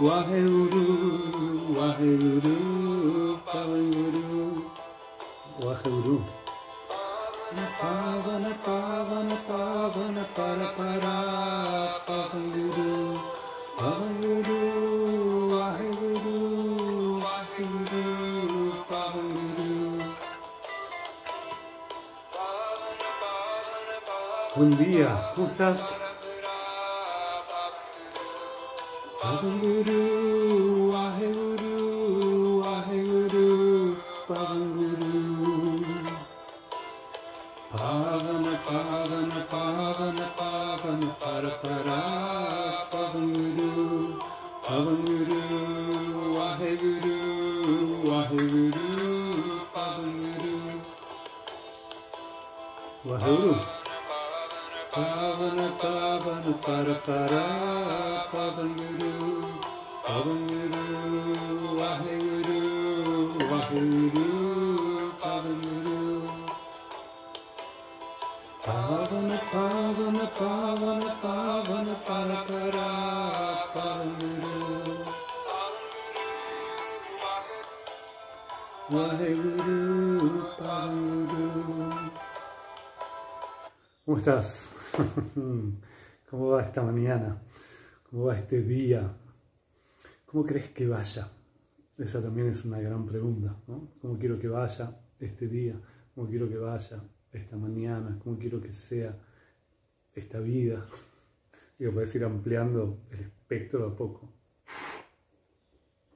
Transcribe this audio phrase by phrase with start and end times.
[0.00, 0.88] Waheguru,
[24.78, 26.07] día, ¿cómo estás?
[29.38, 31.78] Pavanguru, Waheguru,
[32.58, 33.46] Waheguru,
[34.26, 35.12] Pavanguru.
[37.70, 42.00] Pavana, Pavana, Pavana, Pavana, Para, Para,
[42.90, 44.18] Pavanguru,
[44.66, 45.40] Pavanguru,
[46.34, 47.18] Waheguru,
[48.10, 48.86] Waheguru,
[49.72, 50.54] Pavanguru.
[53.06, 53.54] Waheguru.
[54.90, 57.44] Pavana, Pavana, Para, Para,
[58.32, 58.97] Pavanguru, Pavanguru,
[84.18, 84.72] ¿Cómo estás?
[86.28, 87.40] ¿Cómo va esta mañana?
[88.10, 89.16] ¿Cómo va este día?
[90.26, 91.30] ¿Cómo crees que vaya?
[91.96, 93.92] Esa también es una gran pregunta, ¿no?
[94.02, 95.80] ¿Cómo quiero que vaya este día?
[96.16, 98.18] ¿Cómo quiero que vaya esta mañana?
[98.24, 99.16] ¿Cómo quiero que sea
[100.12, 100.84] esta vida?
[101.78, 104.32] Digo, puedes ir ampliando el espectro a poco.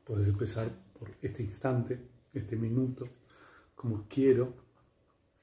[0.03, 2.01] Puedes empezar por este instante,
[2.33, 3.07] este minuto,
[3.77, 4.55] como quiero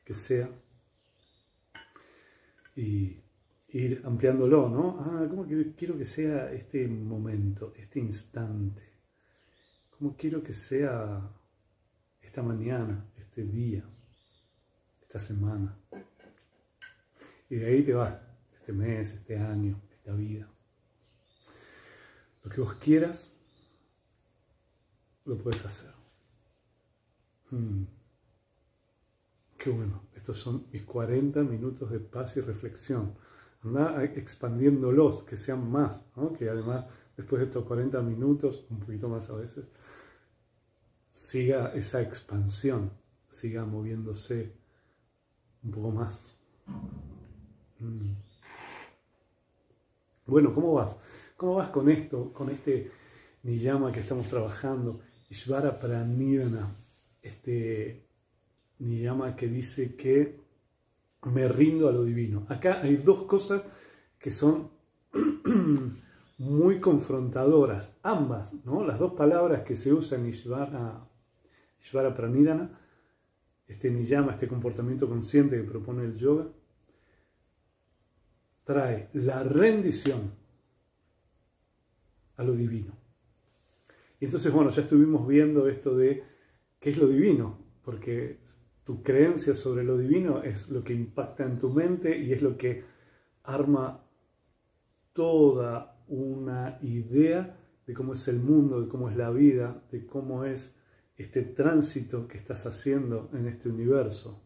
[0.04, 0.50] que sea
[2.80, 3.22] y
[3.68, 4.98] ir ampliándolo, ¿no?
[5.02, 8.84] Ah, ¿cómo quiero, que sea este momento, este instante?
[9.98, 11.30] ¿Cómo quiero que sea
[12.22, 13.84] esta mañana, este día,
[15.02, 15.78] esta semana?
[17.50, 18.18] Y de ahí te vas,
[18.60, 20.50] este mes, este año, esta vida.
[22.44, 23.30] Lo que vos quieras,
[25.26, 25.92] lo puedes hacer.
[27.52, 27.99] Hmm.
[29.60, 33.14] Qué bueno, estos son mis 40 minutos de paz y reflexión.
[33.62, 36.06] Anda expandiéndolos, que sean más,
[36.38, 36.86] que además
[37.18, 39.66] después de estos 40 minutos, un poquito más a veces,
[41.10, 42.94] siga esa expansión,
[43.28, 44.56] siga moviéndose
[45.62, 46.38] un poco más.
[47.80, 48.14] Mm.
[50.26, 50.96] Bueno, ¿cómo vas?
[51.36, 52.92] ¿Cómo vas con esto, con este
[53.44, 55.02] niyama que estamos trabajando?
[55.30, 56.74] Ishvara Pranidana,
[57.22, 58.09] este
[58.80, 60.40] niyama que dice que
[61.24, 62.46] me rindo a lo divino.
[62.50, 63.66] Acá hay dos cosas
[64.18, 64.72] que son
[66.38, 68.86] muy confrontadoras, ambas, ¿no?
[68.86, 71.06] Las dos palabras que se usan en Ishvara,
[71.82, 72.80] Ishvara Pranidana,
[73.68, 76.48] este niyama, este comportamiento consciente que propone el yoga,
[78.64, 80.32] trae la rendición
[82.38, 82.94] a lo divino.
[84.20, 86.24] Y entonces, bueno, ya estuvimos viendo esto de
[86.80, 88.40] qué es lo divino, porque
[88.90, 92.58] tu creencia sobre lo divino es lo que impacta en tu mente y es lo
[92.58, 92.84] que
[93.44, 94.04] arma
[95.14, 97.56] toda una idea
[97.86, 100.76] de cómo es el mundo, de cómo es la vida, de cómo es
[101.18, 104.44] este tránsito que estás haciendo en este universo.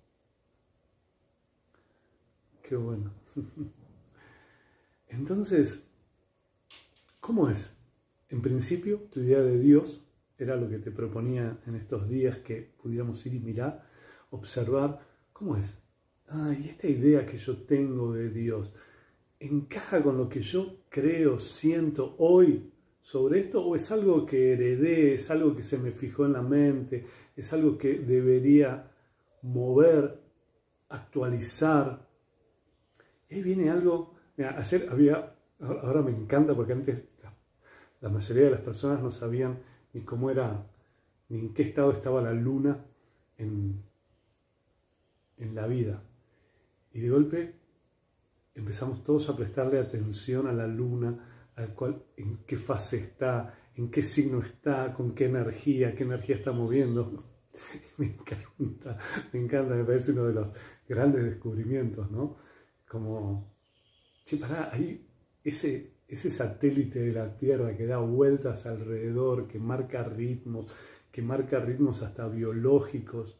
[2.64, 3.14] Qué bueno.
[5.08, 5.88] Entonces,
[7.22, 7.78] ¿cómo es?
[8.28, 10.06] En principio, tu idea de Dios
[10.38, 13.93] era lo que te proponía en estos días que pudiéramos ir y mirar,
[14.34, 15.00] observar,
[15.32, 15.80] ¿cómo es?
[16.28, 18.74] Ah, y esta idea que yo tengo de Dios,
[19.40, 22.72] ¿encaja con lo que yo creo, siento hoy
[23.02, 23.64] sobre esto?
[23.64, 27.06] ¿O es algo que heredé, es algo que se me fijó en la mente,
[27.36, 28.92] es algo que debería
[29.44, 30.20] mover,
[30.90, 32.08] actualizar?
[33.30, 37.04] Y ahí viene algo, ayer había, ahora me encanta porque antes
[38.02, 39.60] la mayoría de las personas no sabían
[39.94, 40.66] ni cómo era,
[41.30, 42.84] ni en qué estado estaba la luna
[45.44, 46.04] en la vida.
[46.94, 47.56] Y de golpe
[48.56, 53.92] empezamos todos a prestarle atención a la luna, a cual, en qué fase está, en
[53.92, 57.30] qué signo está, con qué energía, qué energía está moviendo.
[57.98, 58.98] Me encanta,
[59.32, 60.48] me encanta, me parece uno de los
[60.90, 62.38] grandes descubrimientos, ¿no?
[62.88, 63.54] Como,
[64.26, 65.08] che, pará, ahí
[65.44, 70.66] ese, ese satélite de la Tierra que da vueltas alrededor, que marca ritmos,
[71.12, 73.38] que marca ritmos hasta biológicos,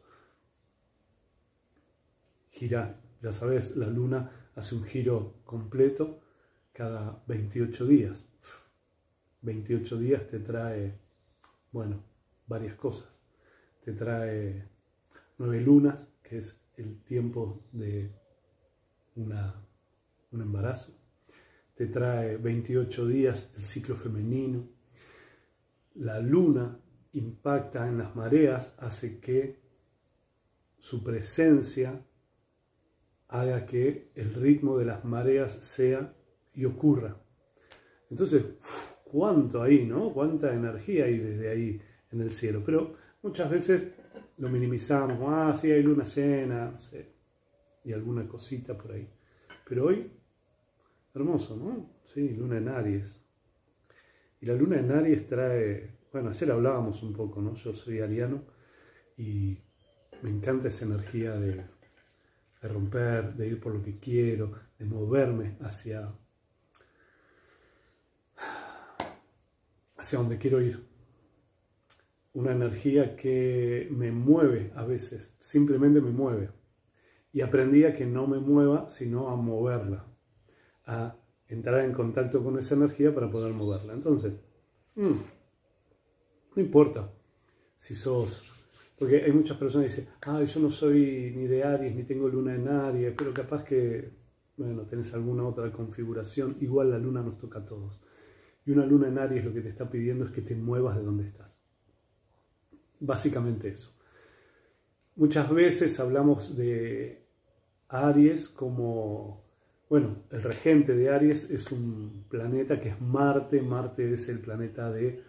[2.54, 6.20] gira, ya sabes, la luna hace un giro completo
[6.72, 8.24] cada 28 días.
[9.42, 10.98] 28 días te trae,
[11.72, 12.02] bueno,
[12.46, 13.08] varias cosas.
[13.84, 14.68] Te trae
[15.38, 18.10] nueve lunas, que es el tiempo de
[19.16, 19.54] una,
[20.30, 20.96] un embarazo.
[21.74, 24.68] Te trae 28 días el ciclo femenino.
[25.96, 26.78] La luna
[27.12, 29.60] impacta en las mareas, hace que
[30.78, 32.00] su presencia
[33.34, 36.14] haga que el ritmo de las mareas sea
[36.54, 37.16] y ocurra.
[38.08, 38.44] Entonces,
[39.04, 40.12] cuánto ahí, ¿no?
[40.12, 41.80] Cuánta energía hay desde ahí
[42.12, 42.62] en el cielo.
[42.64, 43.82] Pero muchas veces
[44.38, 47.08] lo minimizamos, ah, sí, hay luna llena, no sé,
[47.84, 49.08] y alguna cosita por ahí.
[49.68, 50.12] Pero hoy,
[51.12, 51.90] hermoso, ¿no?
[52.04, 53.20] Sí, luna en Aries.
[54.40, 57.54] Y la luna en Aries trae, bueno, ayer hablábamos un poco, ¿no?
[57.54, 58.42] Yo soy ariano
[59.16, 59.58] y
[60.22, 61.73] me encanta esa energía de,
[62.64, 66.10] de romper, de ir por lo que quiero, de moverme hacia,
[69.98, 70.82] hacia donde quiero ir
[72.32, 76.48] una energía que me mueve a veces, simplemente me mueve.
[77.34, 80.06] Y aprendí a que no me mueva, sino a moverla,
[80.86, 81.16] a
[81.48, 83.92] entrar en contacto con esa energía para poder moverla.
[83.92, 84.32] Entonces,
[84.94, 85.16] mm,
[86.56, 87.12] no importa
[87.76, 88.63] si sos,
[89.04, 92.26] porque hay muchas personas que dicen, ay, yo no soy ni de Aries, ni tengo
[92.26, 94.14] luna en Aries, pero capaz que,
[94.56, 98.00] bueno, tenés alguna otra configuración, igual la luna nos toca a todos.
[98.64, 101.02] Y una luna en Aries lo que te está pidiendo es que te muevas de
[101.02, 101.50] donde estás.
[103.00, 103.94] Básicamente eso.
[105.16, 107.26] Muchas veces hablamos de
[107.88, 109.44] Aries como,
[109.90, 113.60] bueno, el regente de Aries es un planeta que es Marte.
[113.60, 115.22] Marte es el planeta de,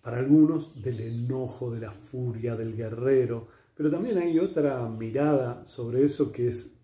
[0.00, 3.48] para algunos, del enojo, de la furia, del guerrero.
[3.74, 6.74] Pero también hay otra mirada sobre eso que es,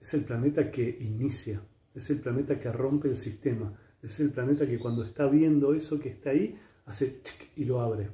[0.00, 1.62] es el planeta que inicia,
[1.94, 3.72] es el planeta que rompe el sistema,
[4.02, 7.20] es el planeta que cuando está viendo eso que está ahí, hace
[7.56, 8.08] y lo abre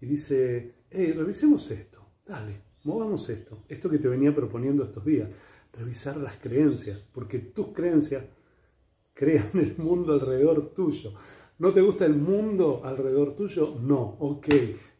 [0.00, 5.28] y dice, hey, revisemos esto, dale, movamos esto, esto que te venía proponiendo estos días,
[5.72, 8.24] revisar las creencias, porque tus creencias
[9.14, 11.12] crean el mundo alrededor tuyo.
[11.58, 13.78] ¿No te gusta el mundo alrededor tuyo?
[13.80, 14.46] No, ok,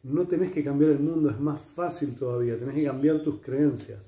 [0.05, 4.01] no tenés que cambiar el mundo, es más fácil todavía, tenés que cambiar tus creencias.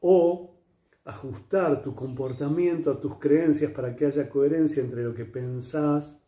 [0.00, 0.56] O
[1.04, 6.22] ajustar tu comportamiento a tus creencias para que haya coherencia entre lo que pensás,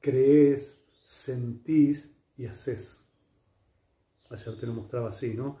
[0.00, 3.04] crees, sentís y haces.
[4.30, 5.58] Ayer te lo mostraba así, ¿no?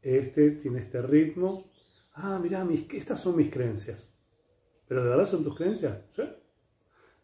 [0.00, 1.72] Este tiene este ritmo.
[2.14, 4.08] Ah, mirá, estas son mis creencias.
[4.86, 5.98] ¿Pero de verdad son tus creencias?
[6.10, 6.22] ¿Sí?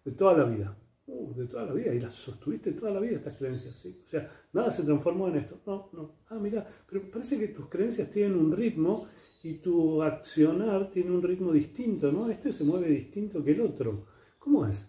[0.04, 0.76] De toda la vida.
[1.06, 1.94] Uh, de toda la vida.
[1.94, 4.02] Y las sostuviste toda la vida estas creencias, ¿sí?
[4.04, 5.60] O sea, nada se transformó en esto.
[5.66, 6.16] No, no.
[6.28, 9.08] Ah, mira, pero parece que tus creencias tienen un ritmo
[9.42, 12.28] y tu accionar tiene un ritmo distinto, ¿no?
[12.28, 14.06] Este se mueve distinto que el otro.
[14.38, 14.88] ¿Cómo es?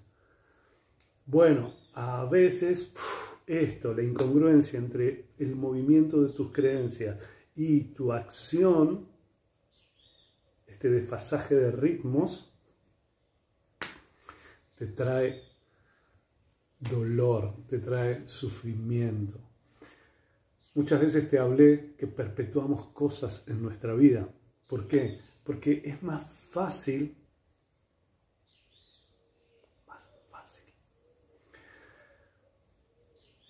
[1.25, 2.93] Bueno, a veces
[3.47, 7.17] esto, la incongruencia entre el movimiento de tus creencias
[7.55, 9.07] y tu acción,
[10.67, 12.52] este desfasaje de ritmos,
[14.83, 15.41] te trae
[16.77, 19.39] dolor, te trae sufrimiento.
[20.75, 24.27] Muchas veces te hablé que perpetuamos cosas en nuestra vida.
[24.67, 25.21] ¿Por qué?
[25.45, 27.15] Porque es más fácil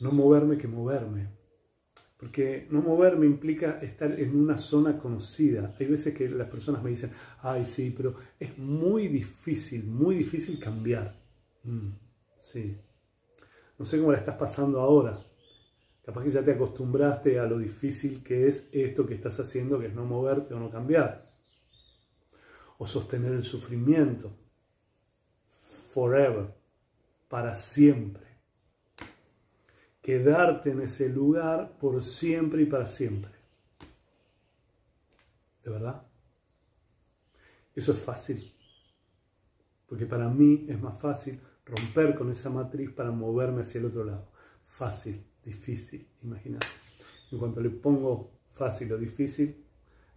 [0.01, 1.29] no moverme que moverme.
[2.17, 5.75] Porque no moverme implica estar en una zona conocida.
[5.79, 7.11] Hay veces que las personas me dicen,
[7.41, 11.22] ay, sí, pero es muy difícil, muy difícil cambiar.
[11.63, 11.91] Mm,
[12.39, 12.79] sí.
[13.77, 15.17] No sé cómo la estás pasando ahora.
[16.05, 19.87] Capaz que ya te acostumbraste a lo difícil que es esto que estás haciendo, que
[19.87, 21.23] es no moverte o no cambiar.
[22.77, 24.31] O sostener el sufrimiento.
[25.93, 26.53] Forever.
[27.29, 28.23] Para siempre
[30.03, 33.31] quedarte en ese lugar por siempre y para siempre.
[35.63, 36.05] ¿De verdad?
[37.73, 38.53] Eso es fácil.
[39.87, 44.03] Porque para mí es más fácil romper con esa matriz para moverme hacia el otro
[44.03, 44.31] lado.
[44.65, 46.67] Fácil, difícil, imagínate.
[47.31, 49.63] En cuanto le pongo fácil o difícil,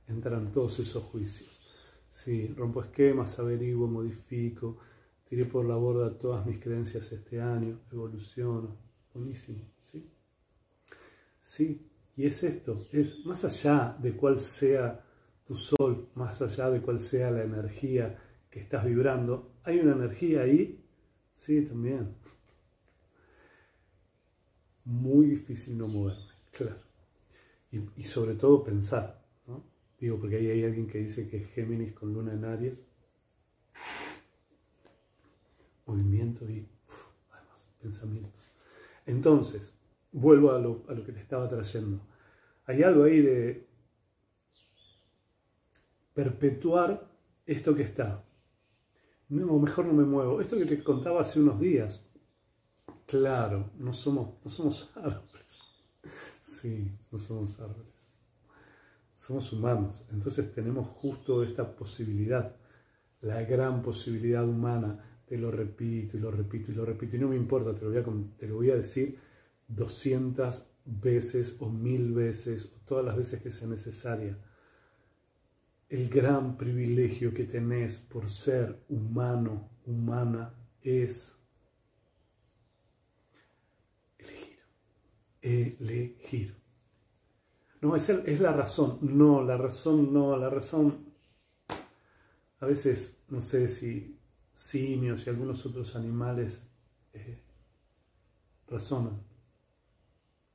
[0.08, 1.60] entran todos esos juicios.
[2.08, 4.78] Sí, rompo esquemas, averiguo, modifico,
[5.28, 8.76] tiré por la borda todas mis creencias este año, evoluciono.
[9.12, 9.76] Buenísimo.
[11.46, 15.00] Sí, y es esto, es más allá de cuál sea
[15.46, 20.40] tu sol, más allá de cuál sea la energía que estás vibrando, hay una energía
[20.40, 20.84] ahí,
[21.36, 22.14] sí, también.
[24.84, 26.80] Muy difícil no moverme, claro.
[27.70, 29.24] Y, sobre todo pensar.
[30.00, 32.80] Digo, porque ahí hay alguien que dice que Géminis con luna en Aries
[35.86, 36.68] movimiento y
[37.30, 38.30] además pensamiento.
[39.06, 39.72] Entonces,
[40.12, 42.00] vuelvo a lo, a lo que te estaba trayendo.
[42.66, 43.66] Hay algo ahí de
[46.12, 47.08] perpetuar
[47.46, 48.25] esto que está.
[49.28, 50.40] No, mejor no me muevo.
[50.40, 52.04] Esto que te contaba hace unos días.
[53.06, 55.62] Claro, no somos, no somos árboles.
[56.42, 57.92] Sí, no somos árboles.
[59.14, 60.06] Somos humanos.
[60.12, 62.56] Entonces tenemos justo esta posibilidad,
[63.20, 65.20] la gran posibilidad humana.
[65.26, 67.16] Te lo repito y lo repito y lo repito.
[67.16, 69.18] Y no me importa, te lo voy a, te lo voy a decir
[69.66, 74.38] 200 veces o mil veces o todas las veces que sea necesaria
[75.88, 80.52] el gran privilegio que tenés por ser humano, humana,
[80.82, 81.36] es
[84.18, 84.58] elegir.
[85.40, 86.56] Elegir.
[87.80, 88.98] No, es, es la razón.
[89.02, 91.06] No, la razón no, la razón.
[92.58, 94.18] A veces, no sé si
[94.52, 96.66] simios y algunos otros animales
[97.12, 97.42] eh,
[98.66, 99.22] razonan.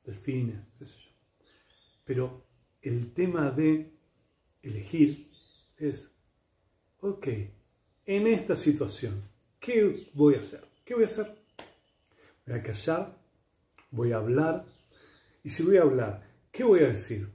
[0.04, 1.10] Delfines, qué sé yo.
[2.04, 2.44] Pero
[2.82, 4.01] el tema de
[4.62, 5.30] elegir
[5.76, 6.10] es,
[7.00, 7.26] ok,
[8.06, 9.22] en esta situación,
[9.58, 10.64] ¿qué voy a hacer?
[10.84, 11.34] ¿Qué voy a hacer?
[12.46, 13.18] Voy a callar,
[13.90, 14.64] voy a hablar,
[15.44, 17.28] y si voy a hablar, ¿qué voy a decir?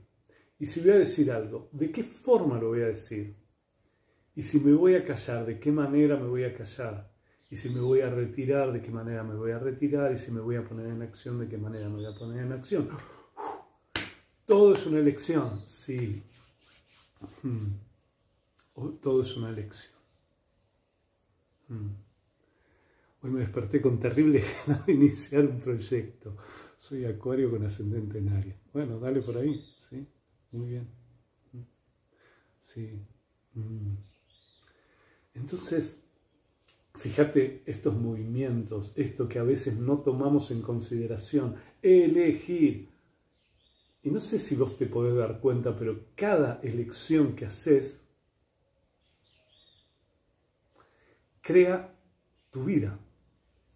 [0.58, 3.36] Y si voy a decir algo, ¿de qué forma lo voy a decir?
[4.34, 7.12] Y si me voy a callar, ¿de qué manera me voy a callar?
[7.50, 10.12] Y si me voy a retirar, ¿de qué manera me voy a retirar?
[10.12, 12.44] Y si me voy a poner en acción, ¿de qué manera me voy a poner
[12.44, 12.88] en acción?
[14.44, 16.22] Todo es una elección, sí,
[17.42, 17.74] Hmm.
[19.00, 19.98] Todo es una elección.
[21.68, 21.90] Hmm.
[23.20, 26.36] Hoy me desperté con terrible ganas de iniciar un proyecto.
[26.78, 28.56] Soy acuario con ascendente en Aries.
[28.72, 30.06] Bueno, dale por ahí, ¿sí?
[30.52, 30.88] Muy bien.
[31.52, 31.62] Hmm.
[32.60, 33.04] Sí.
[35.34, 36.04] Entonces,
[36.94, 42.88] fíjate estos movimientos, esto que a veces no tomamos en consideración, elegir,
[44.02, 48.04] y no sé si vos te podés dar cuenta, pero cada elección que haces
[51.40, 51.94] crea
[52.50, 52.98] tu vida.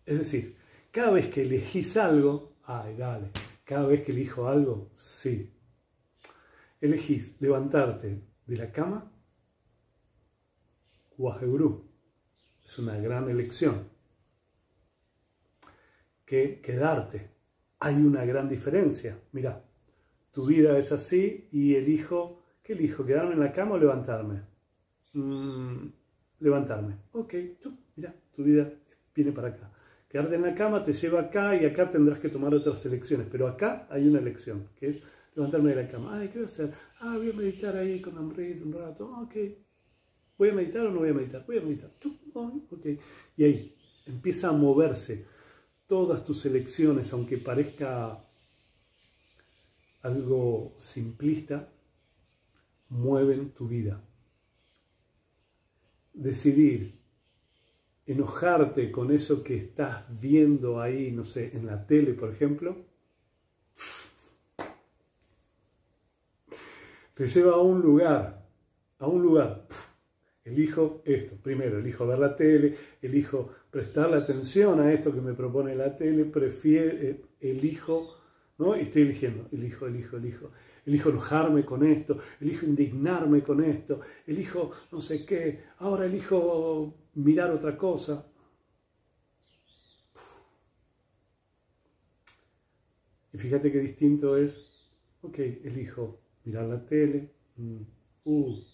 [0.06, 0.56] Es decir,
[0.90, 3.30] cada vez que elegís algo, ay, dale,
[3.64, 5.52] cada vez que elijo algo, sí.
[6.80, 9.10] Elegís levantarte de la cama,
[11.16, 11.88] Guajegurú.
[12.64, 13.88] Es una gran elección.
[16.24, 17.30] Que quedarte.
[17.80, 19.18] Hay una gran diferencia.
[19.32, 19.64] Mira,
[20.32, 23.04] tu vida es así y elijo, ¿qué elijo?
[23.04, 24.42] ¿Quedarme en la cama o levantarme?
[25.12, 25.88] Mm,
[26.40, 26.96] levantarme.
[27.12, 27.34] Ok,
[27.96, 28.72] mira, tu vida
[29.14, 29.70] viene para acá.
[30.08, 33.46] Quedarte en la cama te lleva acá y acá tendrás que tomar otras elecciones, pero
[33.46, 35.02] acá hay una elección, que es
[35.34, 36.18] levantarme de la cama.
[36.18, 36.74] Ay, ¿qué voy a hacer?
[37.00, 39.10] Ah, voy a meditar ahí con Amrit un rato.
[39.22, 39.34] Ok.
[40.38, 41.44] ¿Voy a meditar o no voy a meditar?
[41.46, 41.90] Voy a meditar.
[42.34, 42.86] Ok.
[43.36, 45.26] Y ahí empieza a moverse
[45.86, 48.24] todas tus elecciones, aunque parezca
[50.02, 51.68] algo simplista,
[52.88, 54.02] mueven tu vida.
[56.12, 56.94] Decidir
[58.06, 62.76] enojarte con eso que estás viendo ahí, no sé, en la tele, por ejemplo,
[67.14, 68.46] te lleva a un lugar,
[68.98, 69.66] a un lugar.
[70.44, 75.76] Elijo esto, primero, elijo ver la tele, elijo prestarle atención a esto que me propone
[75.76, 78.21] la tele, prefiero, eh, elijo
[78.62, 78.76] ¿no?
[78.76, 80.50] Y estoy eligiendo, elijo, elijo, elijo.
[80.86, 87.50] Elijo enojarme con esto, elijo indignarme con esto, elijo no sé qué, ahora elijo mirar
[87.50, 88.26] otra cosa.
[93.32, 94.68] Y fíjate qué distinto es,
[95.22, 97.82] ok, elijo mirar la tele, mm,
[98.24, 98.64] uh,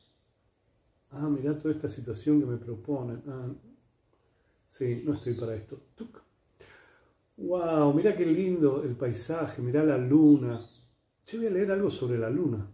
[1.11, 3.52] ah, mira toda esta situación que me proponen, ah,
[4.66, 5.78] sí, no estoy para esto,
[7.38, 10.68] Wow, mira qué lindo el paisaje, mira la luna.
[11.25, 12.68] Yo voy a leer algo sobre la luna.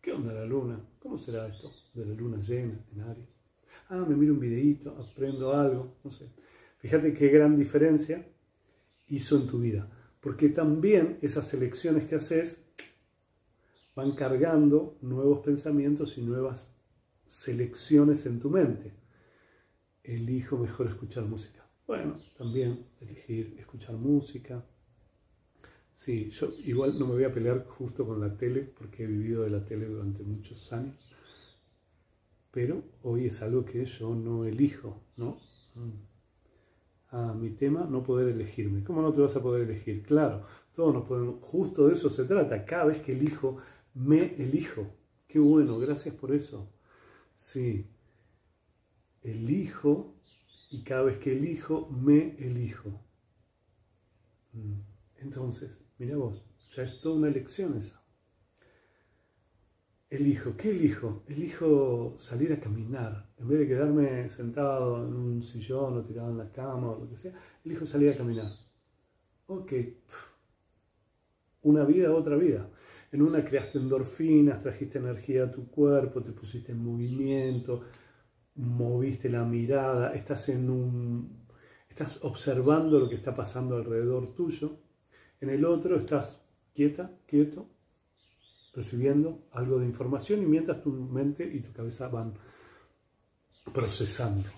[0.00, 0.80] ¿Qué onda la luna?
[0.98, 3.28] ¿Cómo será esto de la luna llena en Aries?
[3.90, 6.30] Ah, me miro un videíto, aprendo algo, no sé.
[6.78, 8.26] Fíjate qué gran diferencia
[9.08, 9.86] hizo en tu vida.
[10.22, 12.58] Porque también esas elecciones que haces
[13.94, 16.74] van cargando nuevos pensamientos y nuevas
[17.26, 18.94] selecciones en tu mente.
[20.02, 21.59] Elijo mejor escuchar música
[21.90, 24.64] bueno, también elegir escuchar música.
[25.92, 29.42] Sí, yo igual no me voy a pelear justo con la tele porque he vivido
[29.42, 30.94] de la tele durante muchos años,
[32.52, 35.40] pero hoy es algo que yo no elijo, ¿no?
[35.74, 35.90] Mm.
[37.10, 38.84] Ah, mi tema, no poder elegirme.
[38.84, 40.04] ¿Cómo no te vas a poder elegir?
[40.04, 40.44] Claro,
[40.76, 42.64] todos nos podemos, justo de eso se trata.
[42.64, 43.56] Cada vez que elijo,
[43.94, 44.86] me elijo.
[45.26, 46.72] Qué bueno, gracias por eso.
[47.34, 47.84] Sí,
[49.24, 50.19] elijo
[50.70, 52.90] y cada vez que elijo, me elijo.
[54.52, 54.80] Mm.
[55.16, 58.00] Entonces, mira vos, ya es toda una elección esa.
[60.08, 61.22] Elijo, ¿qué elijo?
[61.28, 63.30] Elijo salir a caminar.
[63.38, 67.08] En vez de quedarme sentado en un sillón o tirado en la cama o lo
[67.08, 67.32] que sea,
[67.64, 68.52] elijo salir a caminar.
[69.46, 69.72] Ok,
[71.62, 72.68] una vida, otra vida.
[73.12, 77.82] En una creaste endorfinas, trajiste energía a tu cuerpo, te pusiste en movimiento,
[78.60, 81.40] moviste la mirada, estás en un
[81.88, 84.78] estás observando lo que está pasando alrededor tuyo.
[85.40, 86.42] En el otro estás
[86.74, 87.68] quieta, quieto,
[88.74, 92.34] recibiendo algo de información y mientras tu mente y tu cabeza van
[93.72, 94.48] procesando.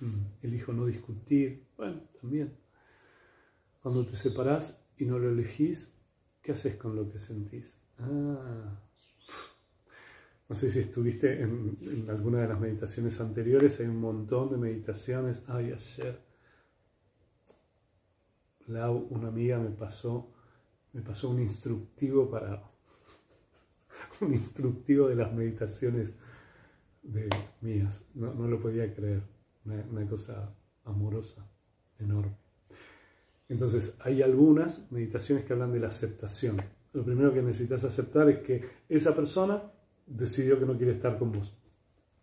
[0.00, 2.56] Mm, elijo no discutir, bueno, también.
[3.82, 5.92] Cuando te separás y no lo elegís,
[6.42, 7.76] ¿qué haces con lo que sentís?
[7.98, 8.80] Ah,
[10.50, 11.78] no sé si estuviste en,
[12.08, 15.42] alguna de las meditaciones anteriores, hay un montón de meditaciones.
[15.46, 16.20] Ay, ayer,
[18.66, 20.32] Lau, una amiga me pasó,
[20.92, 22.68] me pasó un instructivo para,
[24.20, 26.16] un instructivo de las meditaciones
[27.60, 28.02] mías.
[28.14, 29.22] No, lo podía creer,
[29.64, 30.52] una cosa
[30.82, 31.48] amorosa,
[32.00, 32.36] enorme.
[33.48, 36.60] Entonces, hay algunas meditaciones que hablan de la aceptación
[36.92, 39.62] lo primero que necesitas aceptar es que esa persona
[40.10, 41.56] decidió que no quiere estar con vos.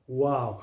[0.07, 0.59] ¡Wow!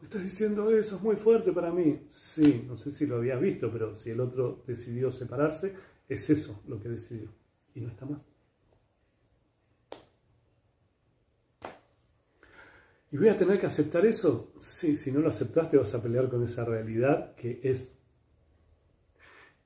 [0.00, 0.96] ¿Me estás diciendo eso?
[0.96, 2.06] Es muy fuerte para mí.
[2.08, 5.74] Sí, no sé si lo habías visto, pero si el otro decidió separarse,
[6.08, 7.28] es eso lo que decidió.
[7.74, 8.20] Y no está más.
[13.12, 14.52] ¿Y voy a tener que aceptar eso?
[14.58, 17.96] Sí, si no lo aceptaste vas a pelear con esa realidad que es.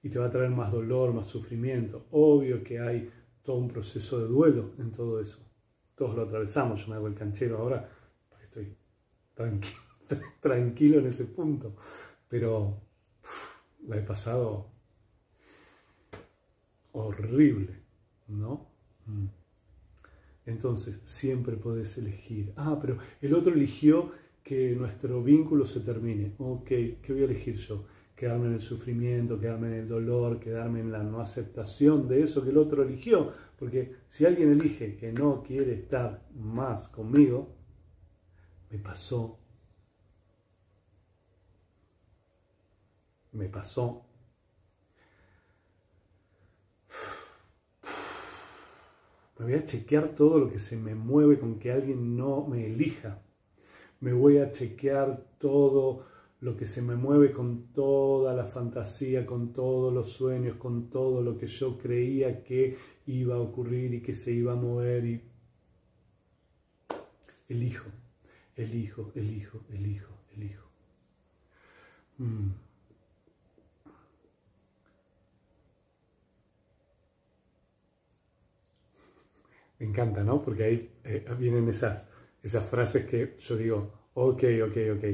[0.03, 2.07] Y te va a traer más dolor, más sufrimiento.
[2.11, 3.11] Obvio que hay
[3.43, 5.50] todo un proceso de duelo en todo eso.
[6.01, 7.87] Todos lo atravesamos, yo me hago el canchero ahora
[8.31, 8.75] porque estoy
[9.35, 9.81] tranquilo,
[10.41, 11.77] tranquilo en ese punto,
[12.27, 12.81] pero
[13.87, 14.71] la he pasado
[16.93, 17.83] horrible,
[18.29, 18.71] ¿no?
[19.05, 19.27] Mm.
[20.47, 22.55] Entonces, siempre podés elegir.
[22.57, 24.11] Ah, pero el otro eligió
[24.43, 26.35] que nuestro vínculo se termine.
[26.39, 27.85] Ok, ¿qué voy a elegir yo?
[28.21, 32.45] quedarme en el sufrimiento, quedarme en el dolor, quedarme en la no aceptación de eso
[32.45, 33.33] que el otro eligió.
[33.61, 37.55] Porque si alguien elige que no quiere estar más conmigo,
[38.71, 39.39] me pasó.
[43.33, 44.07] Me pasó.
[49.39, 52.67] Me voy a chequear todo lo que se me mueve con que alguien no me
[52.67, 53.21] elija.
[54.01, 56.07] Me voy a chequear todo
[56.41, 61.21] lo que se me mueve con toda la fantasía, con todos los sueños, con todo
[61.21, 65.23] lo que yo creía que iba a ocurrir y que se iba a mover y
[67.49, 67.91] elijo,
[68.57, 70.67] elijo, elijo, elijo, elijo.
[72.19, 72.51] Mm.
[79.79, 80.43] Me encanta, ¿no?
[80.43, 82.09] Porque ahí eh, vienen esas,
[82.43, 85.05] esas frases que yo digo, ok, ok, ok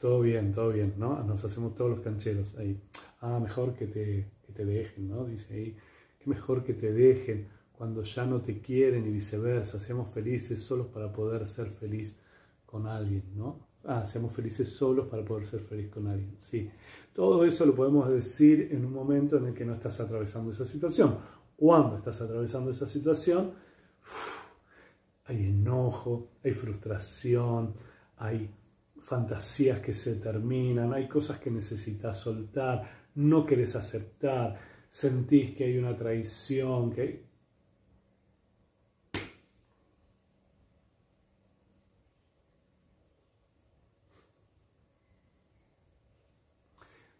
[0.00, 1.22] todo bien, todo bien, ¿no?
[1.24, 2.80] Nos hacemos todos los cancheros ahí.
[3.20, 5.26] Ah, mejor que te, que te dejen, ¿no?
[5.26, 5.76] Dice ahí,
[6.18, 9.78] qué mejor que te dejen cuando ya no te quieren y viceversa.
[9.78, 12.18] Seamos felices solos para poder ser feliz
[12.64, 13.68] con alguien, ¿no?
[13.84, 16.34] Ah, seamos felices solos para poder ser feliz con alguien.
[16.38, 16.70] Sí,
[17.12, 20.64] todo eso lo podemos decir en un momento en el que no estás atravesando esa
[20.64, 21.18] situación.
[21.56, 23.52] Cuando estás atravesando esa situación,
[25.26, 27.74] hay enojo, hay frustración,
[28.16, 28.50] hay
[29.10, 34.56] fantasías que se terminan, hay cosas que necesitas soltar, no querés aceptar,
[34.88, 37.28] sentís que hay una traición, que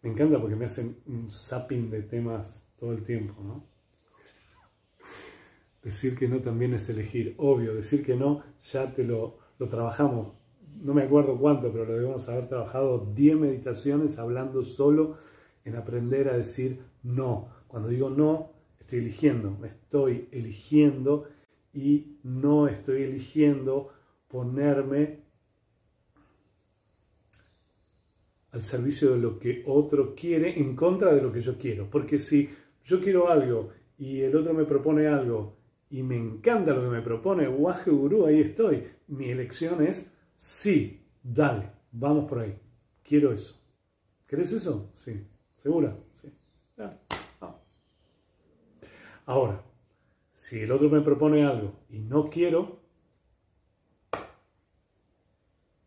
[0.01, 3.65] Me encanta porque me hacen un zapping de temas todo el tiempo, ¿no?
[5.83, 10.40] Decir que no también es elegir, obvio, decir que no ya te lo, lo trabajamos
[10.81, 15.17] no me acuerdo cuánto, pero lo debemos haber trabajado 10 meditaciones hablando solo
[15.63, 17.49] en aprender a decir no.
[17.67, 21.27] Cuando digo no, estoy eligiendo, me estoy eligiendo
[21.73, 23.89] y no estoy eligiendo
[24.27, 25.21] ponerme
[28.51, 31.89] al servicio de lo que otro quiere en contra de lo que yo quiero.
[31.89, 32.49] Porque si
[32.83, 35.57] yo quiero algo y el otro me propone algo
[35.89, 38.83] y me encanta lo que me propone, guaje gurú, ahí estoy.
[39.07, 42.59] Mi elección es Sí, dale, vamos por ahí.
[43.03, 43.61] Quiero eso.
[44.25, 44.89] ¿Querés eso?
[44.95, 45.23] Sí.
[45.55, 45.93] ¿Segura?
[46.19, 46.33] Sí.
[49.27, 49.63] Ahora,
[50.33, 52.81] si el otro me propone algo y no quiero,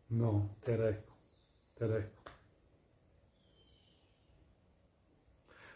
[0.07, 1.17] no, te agradezco.
[1.73, 2.23] Te agradezco.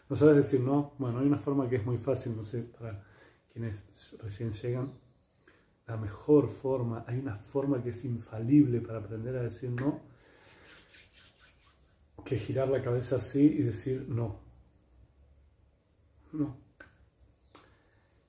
[0.08, 0.94] ¿No sabes decir no?
[0.96, 3.04] Bueno, hay una forma que es muy fácil, no sé, para
[3.52, 5.09] quienes recién llegan.
[5.90, 10.00] La mejor forma, hay una forma que es infalible para aprender a decir no,
[12.24, 14.38] que girar la cabeza así y decir no.
[16.32, 16.56] No.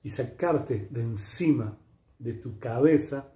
[0.02, 1.78] Y sacarte de encima
[2.18, 3.32] de tu cabeza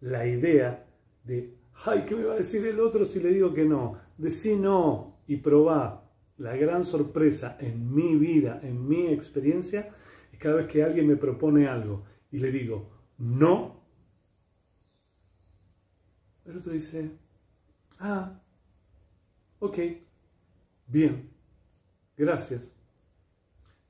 [0.00, 0.86] la idea
[1.24, 1.56] de,
[1.86, 3.96] ay, ¿qué me va a decir el otro si le digo que no?
[4.18, 6.12] Decí no y probá.
[6.36, 9.96] La gran sorpresa en mi vida, en mi experiencia,
[10.30, 12.91] es cada vez que alguien me propone algo y le digo
[13.22, 13.80] no,
[16.44, 17.18] el otro dice,
[18.00, 18.42] ah,
[19.60, 19.78] ok,
[20.88, 21.30] bien,
[22.16, 22.72] gracias.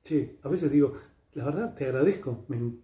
[0.03, 0.93] Che, a veces digo,
[1.33, 2.77] la verdad te agradezco, me,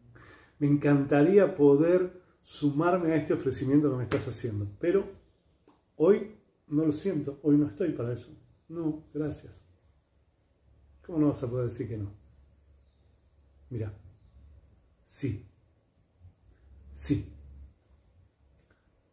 [0.57, 5.07] me encantaría poder sumarme a este ofrecimiento que me estás haciendo, pero
[5.97, 6.35] hoy
[6.65, 8.35] no lo siento, hoy no estoy para eso.
[8.69, 9.63] No, gracias.
[11.05, 12.11] ¿Cómo no vas a poder decir que no?
[13.69, 13.93] Mira,
[15.05, 15.48] sí,
[16.99, 17.33] sí,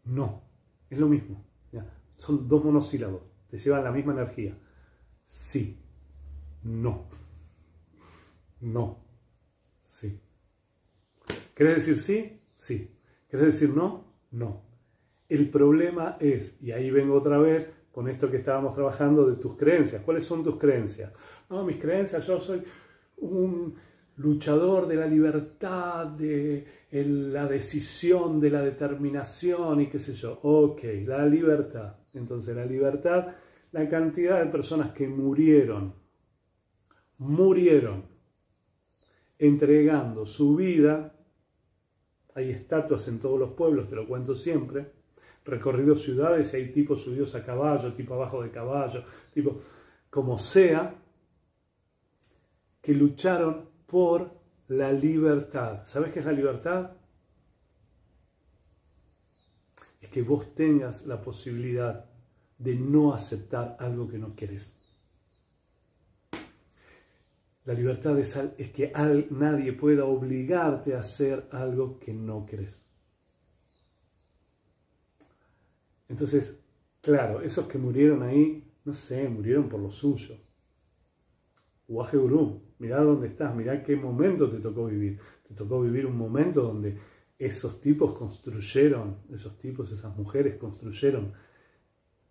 [0.05, 0.43] no,
[0.91, 1.45] es lo mismo.
[2.17, 4.59] Son dos monosílabos, te llevan la misma energía.
[5.27, 5.79] Sí,
[6.65, 7.05] no,
[8.61, 8.99] no,
[9.83, 10.21] sí.
[11.55, 12.43] ¿Querés decir sí?
[12.55, 12.99] Sí.
[13.29, 14.13] ¿Querés decir no?
[14.31, 14.63] No.
[15.29, 19.57] El problema es, y ahí vengo otra vez con esto que estábamos trabajando de tus
[19.57, 20.03] creencias.
[20.03, 21.13] ¿Cuáles son tus creencias?
[21.49, 22.63] No, mis creencias, yo soy
[23.19, 23.75] un
[24.17, 30.39] luchador de la libertad, de la decisión, de la determinación y qué sé yo.
[30.43, 31.97] Ok, la libertad.
[32.15, 33.29] Entonces la libertad,
[33.73, 35.95] la cantidad de personas que murieron,
[37.19, 38.05] murieron
[39.39, 41.13] entregando su vida
[42.37, 44.93] hay estatuas en todos los pueblos, te lo cuento siempre,
[45.43, 49.59] recorrido ciudades y hay tipos subidos a caballo, tipo abajo de caballo, tipo
[50.11, 50.95] como sea,
[52.83, 54.31] que lucharon por
[54.69, 55.85] la libertad.
[55.85, 56.93] ¿Sabes qué es la libertad?
[60.01, 62.05] Es que vos tengas la posibilidad
[62.59, 64.77] de no aceptar algo que no querés.
[67.65, 68.35] La libertad es,
[68.73, 68.93] que
[69.31, 72.85] nadie pueda obligarte a hacer algo que no querés.
[76.09, 76.61] Entonces,
[77.01, 80.37] claro, esos que murieron ahí, no sé, murieron por lo suyo.
[81.89, 85.19] Uaje Gurú, mirá dónde estás, mirá qué momento te tocó vivir.
[85.47, 86.99] Te tocó vivir un momento donde
[87.39, 91.33] esos tipos construyeron, esos tipos, esas mujeres construyeron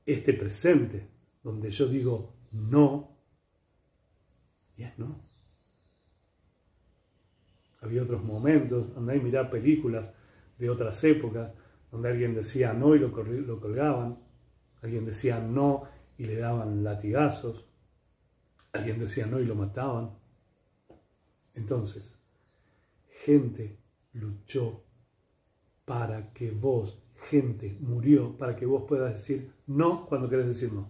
[0.06, 1.08] este presente,
[1.44, 3.18] donde yo digo no,
[4.78, 5.16] y es no.
[7.82, 10.12] Había otros momentos, donde hay mirar películas
[10.58, 11.52] de otras épocas,
[11.92, 14.20] donde alguien decía no y lo, lo colgaban,
[14.82, 15.84] alguien decía no
[16.18, 17.66] y le daban latigazos,
[18.74, 20.25] alguien decía no y lo mataban.
[21.56, 22.16] Entonces,
[23.24, 23.78] gente
[24.14, 24.84] luchó
[25.86, 26.98] para que vos,
[27.30, 30.90] gente murió para que vos puedas decir no cuando querés decir no.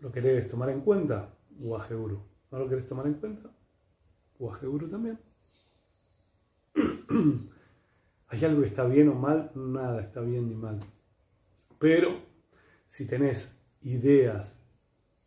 [0.00, 1.34] ¿Lo querés tomar en cuenta?
[1.50, 2.22] Guajeguru.
[2.50, 3.50] ¿No lo querés tomar en cuenta?
[4.38, 5.18] Guajeguru también.
[8.28, 9.50] ¿Hay algo que está bien o mal?
[9.54, 10.80] Nada está bien ni mal.
[11.78, 12.18] Pero
[12.88, 14.56] si tenés ideas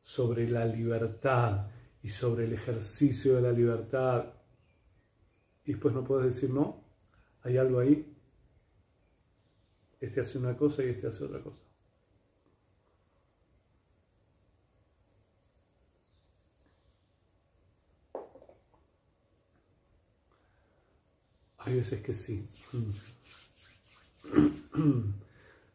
[0.01, 1.67] sobre la libertad
[2.03, 4.33] y sobre el ejercicio de la libertad
[5.65, 6.83] y después no puedes decir no,
[7.41, 8.13] hay algo ahí.
[9.99, 11.63] Este hace una cosa y este hace otra cosa.
[21.59, 22.47] Hay veces que sí.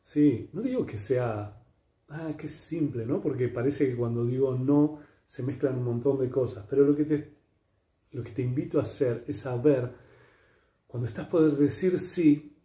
[0.00, 1.62] Sí, no digo que sea,
[2.08, 3.20] ah, que simple, ¿no?
[3.20, 7.04] Porque parece que cuando digo no se mezclan un montón de cosas, pero lo que
[7.04, 7.34] te,
[8.12, 9.92] lo que te invito a hacer es a ver,
[10.86, 12.56] cuando estás por decir sí,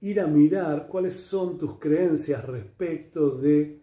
[0.00, 3.82] ir a mirar cuáles son tus creencias respecto de...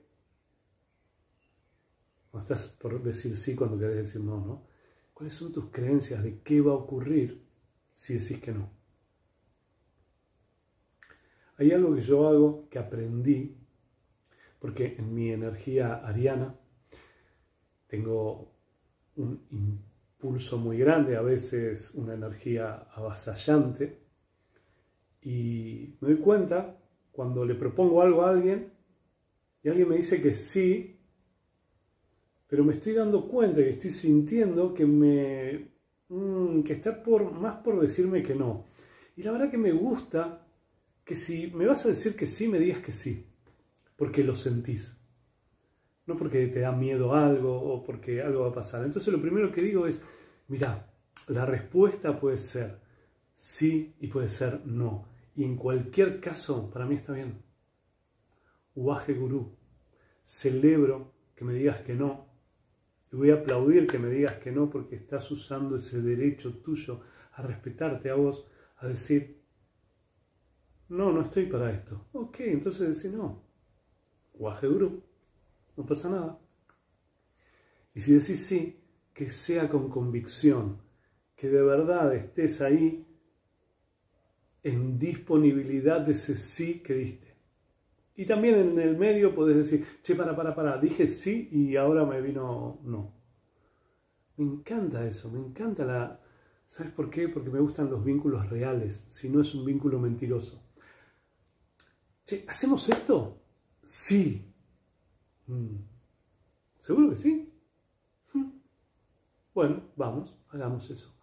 [2.31, 4.67] Cuando estás por decir sí, cuando querés decir no, ¿no?
[5.13, 7.45] ¿Cuáles son tus creencias de qué va a ocurrir
[7.93, 8.71] si decís que no?
[11.57, 13.57] Hay algo que yo hago que aprendí,
[14.59, 16.55] porque en mi energía ariana
[17.89, 18.53] tengo
[19.17, 23.99] un impulso muy grande, a veces una energía avasallante,
[25.21, 26.77] y me doy cuenta
[27.11, 28.71] cuando le propongo algo a alguien
[29.61, 30.97] y alguien me dice que sí,
[32.47, 35.71] pero me estoy dando cuenta y estoy sintiendo que me
[36.07, 38.67] mm, que está por más por decirme que no.
[39.17, 40.47] Y la verdad que me gusta
[41.03, 43.25] que si me vas a decir que sí, me digas que sí,
[43.97, 44.98] porque lo sentís.
[46.09, 48.83] No porque te da miedo algo o porque algo va a pasar.
[48.83, 50.03] Entonces lo primero que digo es,
[50.47, 50.91] mira,
[51.27, 52.79] la respuesta puede ser
[53.35, 55.07] sí y puede ser no.
[55.35, 57.43] Y en cualquier caso, para mí está bien.
[58.73, 59.55] Uaje Gurú,
[60.23, 62.27] celebro que me digas que no.
[63.11, 67.01] Y voy a aplaudir que me digas que no porque estás usando ese derecho tuyo
[67.33, 69.43] a respetarte a vos, a decir,
[70.89, 72.07] no, no estoy para esto.
[72.13, 73.43] Ok, entonces decir no.
[74.33, 75.03] Uaje Gurú,
[75.75, 76.39] no pasa nada.
[77.93, 78.79] Y si decís sí,
[79.13, 80.77] que sea con convicción,
[81.35, 83.05] que de verdad estés ahí
[84.63, 87.35] en disponibilidad de ese sí que diste.
[88.15, 92.05] Y también en el medio podés decir, che, para, para, para, dije sí y ahora
[92.05, 93.13] me vino no.
[94.37, 96.19] Me encanta eso, me encanta la...
[96.65, 97.29] ¿Sabes por qué?
[97.29, 100.61] Porque me gustan los vínculos reales, si no es un vínculo mentiroso.
[102.25, 103.41] Che, ¿hacemos esto?
[103.83, 104.48] Sí.
[105.49, 105.77] Mm.
[106.79, 107.51] ¿Seguro que sí?
[108.33, 108.51] Mm.
[109.53, 111.13] Bueno, vamos, hagamos eso.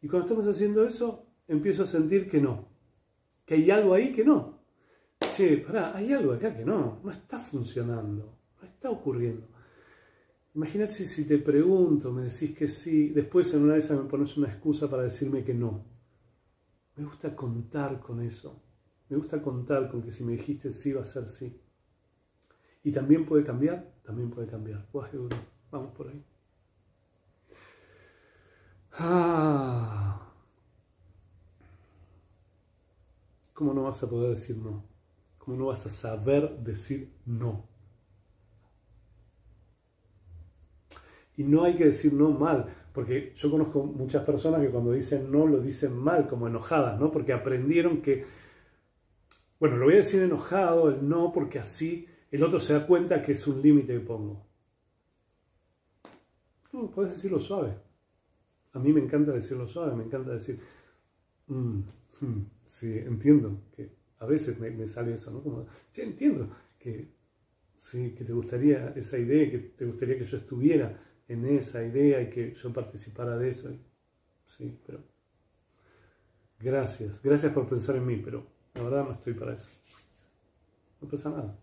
[0.00, 2.68] Y cuando estamos haciendo eso, empiezo a sentir que no,
[3.44, 4.60] que hay algo ahí que no.
[5.36, 9.46] Che, pará, hay algo acá que no, no está funcionando, no está ocurriendo.
[10.54, 14.36] Imagínate si, te pregunto, me decís que sí, después en una de esas me pones
[14.38, 15.84] una excusa para decirme que no.
[16.96, 18.62] Me gusta contar con eso.
[19.10, 21.60] Me gusta contar con que si me dijiste sí va a ser sí.
[22.82, 24.86] Y también puede cambiar, también puede cambiar.
[25.70, 26.24] Vamos por ahí.
[28.92, 30.32] Ah.
[33.52, 34.84] ¿Cómo no vas a poder decir no?
[35.36, 37.68] ¿Cómo no vas a saber decir no?
[41.36, 45.30] Y no hay que decir no mal, porque yo conozco muchas personas que cuando dicen
[45.30, 47.10] no lo dicen mal, como enojadas, ¿no?
[47.10, 48.26] Porque aprendieron que,
[49.58, 53.22] bueno, lo voy a decir enojado, el no, porque así el otro se da cuenta
[53.22, 54.46] que es un límite que pongo.
[56.72, 57.74] No, puedes decirlo suave.
[58.72, 60.60] A mí me encanta decirlo suave, me encanta decir,
[61.48, 61.80] mm,
[62.20, 63.90] mm, sí, entiendo que
[64.20, 65.42] a veces me, sale eso, ¿no?
[65.42, 67.12] Como, sí, entiendo que,
[67.74, 72.22] sí, que te gustaría esa idea, que te gustaría que yo estuviera en esa idea
[72.22, 73.70] y que yo participara de eso.
[74.46, 75.00] Sí, pero
[76.60, 79.68] gracias, gracias por pensar en mí, pero la verdad no estoy para eso.
[81.00, 81.58] No pasa nada.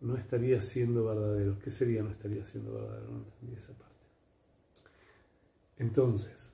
[0.00, 1.58] No estaría siendo verdadero.
[1.58, 3.10] ¿Qué sería no estaría siendo verdadero?
[3.10, 3.94] No entendí esa parte.
[5.76, 6.52] Entonces,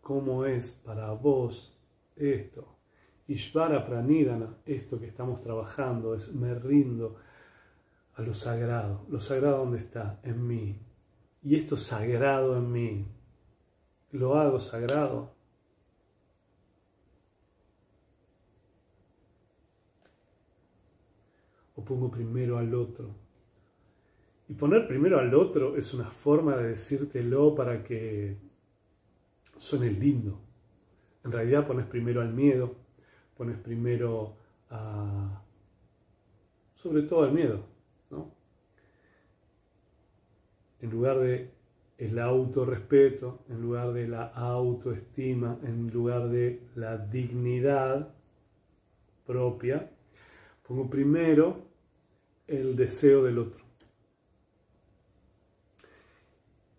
[0.00, 1.78] ¿cómo es para vos
[2.16, 2.76] esto?
[3.28, 7.16] Ishvara Pranidana, esto que estamos trabajando, es me rindo
[8.14, 9.06] a lo sagrado.
[9.08, 10.20] Lo sagrado dónde está?
[10.22, 10.80] En mí.
[11.42, 13.06] Y esto sagrado en mí,
[14.12, 15.34] lo hago sagrado.
[21.90, 23.16] Pongo primero al otro.
[24.48, 28.36] Y poner primero al otro es una forma de decírtelo para que
[29.56, 30.38] suene lindo.
[31.24, 32.76] En realidad pones primero al miedo,
[33.36, 34.36] pones primero
[34.70, 35.42] a...
[36.76, 37.66] sobre todo al miedo,
[38.12, 38.30] ¿no?
[40.80, 41.50] En lugar de
[41.98, 48.14] el autorrespeto, en lugar de la autoestima, en lugar de la dignidad
[49.26, 49.90] propia,
[50.62, 51.69] pongo primero
[52.50, 53.64] el deseo del otro.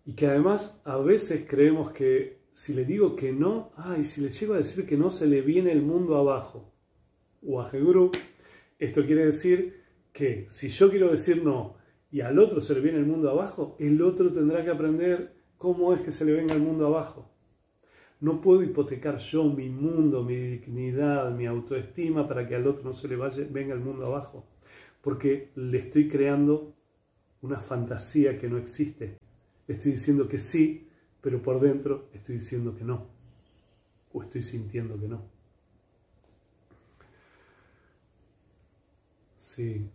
[0.04, 4.28] Y que además a veces creemos que si le digo que no, ay, si le
[4.28, 6.70] llego a decir que no, se le viene el mundo abajo.
[7.40, 8.10] Guru,
[8.78, 9.82] esto quiere decir
[10.12, 11.76] que si yo quiero decir no
[12.10, 15.94] y al otro se le viene el mundo abajo, el otro tendrá que aprender cómo
[15.94, 17.30] es que se le venga el mundo abajo.
[18.20, 22.92] No puedo hipotecar yo mi mundo, mi dignidad, mi autoestima para que al otro no
[22.92, 24.51] se le vaya, venga el mundo abajo.
[25.02, 26.74] Porque le estoy creando
[27.42, 29.18] una fantasía que no existe
[29.72, 30.88] estoy diciendo que sí,
[31.20, 33.06] pero por dentro estoy diciendo que no.
[34.12, 35.22] O estoy sintiendo que no.
[39.38, 39.88] Sí.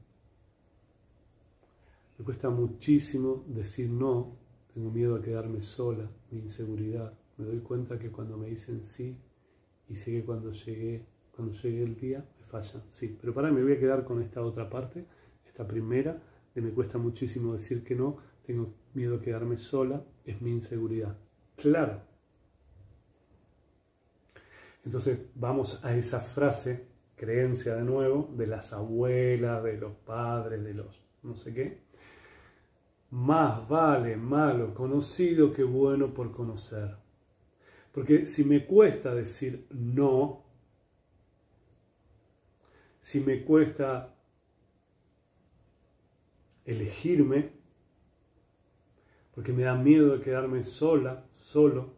[2.18, 4.36] Me cuesta muchísimo decir no.
[4.74, 7.14] Tengo miedo a quedarme sola, mi inseguridad.
[7.38, 9.16] Me doy cuenta que cuando me dicen sí,
[9.90, 12.84] y sé que cuando llegue, cuando llegue el día, me fallan.
[12.92, 15.06] Sí, pero para me voy a quedar con esta otra parte,
[15.46, 16.22] esta primera,
[16.54, 21.18] de me cuesta muchísimo decir que no, tengo miedo a quedarme sola, es mi inseguridad.
[21.56, 22.02] Claro.
[24.86, 30.74] Entonces vamos a esa frase, creencia de nuevo, de las abuelas, de los padres, de
[30.74, 31.82] los no sé qué.
[33.10, 36.96] Más vale malo conocido que bueno por conocer.
[37.92, 40.44] Porque si me cuesta decir no,
[43.08, 44.14] si me cuesta
[46.66, 47.52] elegirme,
[49.34, 51.94] porque me da miedo de quedarme sola, solo,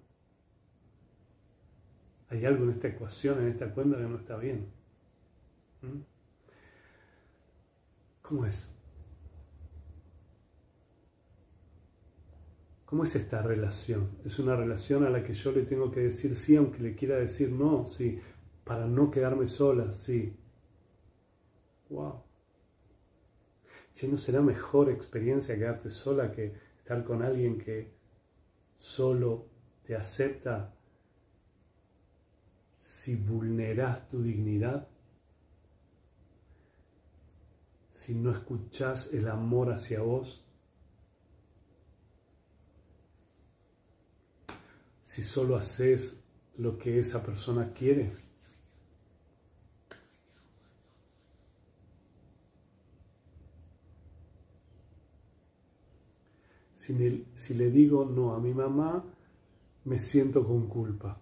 [2.29, 4.67] hay algo en esta ecuación, en esta cuenta que no está bien.
[5.81, 6.01] ¿Mm?
[8.21, 8.71] ¿Cómo es?
[12.85, 14.11] ¿Cómo es esta relación?
[14.25, 17.15] ¿Es una relación a la que yo le tengo que decir sí, aunque le quiera
[17.15, 17.87] decir no?
[17.87, 18.21] Sí,
[18.63, 20.38] para no quedarme sola, sí.
[21.89, 22.23] Wow.
[23.93, 27.91] Si no será mejor experiencia quedarte sola que estar con alguien que
[28.77, 29.47] solo
[29.83, 30.73] te acepta
[32.77, 34.87] si vulneras tu dignidad,
[37.93, 40.45] si no escuchas el amor hacia vos,
[45.01, 46.23] si solo haces
[46.57, 48.28] lo que esa persona quiere.
[57.35, 59.03] Si, le digo no a mi mamá,
[59.85, 61.19] me siento con culpa.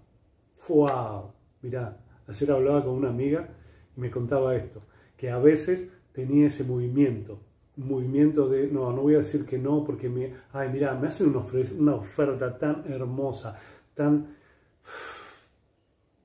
[0.70, 1.34] ¡Wow!
[1.62, 3.50] Mirá, ayer hablaba con una amiga
[3.96, 4.84] y me contaba esto,
[5.18, 7.42] que a veces tenía ese movimiento,
[7.76, 11.10] un movimiento de, no, no voy a decir que no porque me, ay, mira, me
[11.10, 11.46] hacen una,
[11.78, 13.60] una oferta tan hermosa,
[13.94, 14.38] tan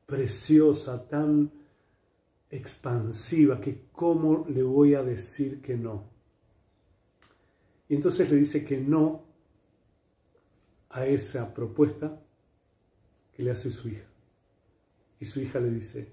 [0.06, 1.50] preciosa, tan
[2.48, 6.04] expansiva, que cómo le voy a decir que no.
[7.88, 9.31] Y entonces le dice que no
[10.92, 12.22] a esa propuesta
[13.32, 14.06] que le hace su hija.
[15.18, 16.12] Y su hija le dice,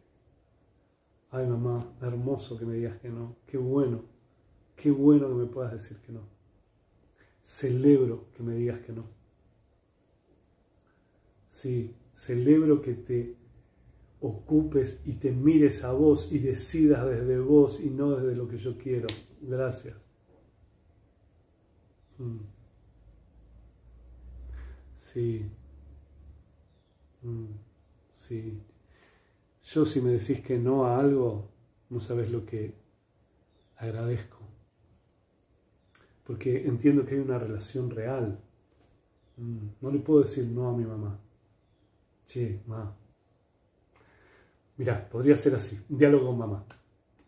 [1.32, 4.04] ay mamá, hermoso que me digas que no, qué bueno,
[4.76, 6.22] qué bueno que me puedas decir que no.
[7.44, 9.06] Celebro que me digas que no.
[11.50, 13.36] Sí, celebro que te
[14.22, 18.58] ocupes y te mires a vos y decidas desde vos y no desde lo que
[18.58, 19.08] yo quiero.
[19.42, 19.96] Gracias.
[22.18, 22.59] Mm.
[25.14, 25.44] Sí.
[27.24, 27.46] Mm.
[28.12, 28.62] Sí.
[29.64, 31.50] Yo si me decís que no a algo,
[31.90, 32.76] no sabes lo que
[33.78, 34.38] agradezco.
[36.26, 38.40] Porque entiendo que hay una relación real.
[39.38, 39.68] Mm.
[39.82, 41.20] No le puedo decir no a mi mamá
[42.28, 42.96] Che, mamá.
[44.78, 46.66] Mira, podría ser así, un diálogo con mamá.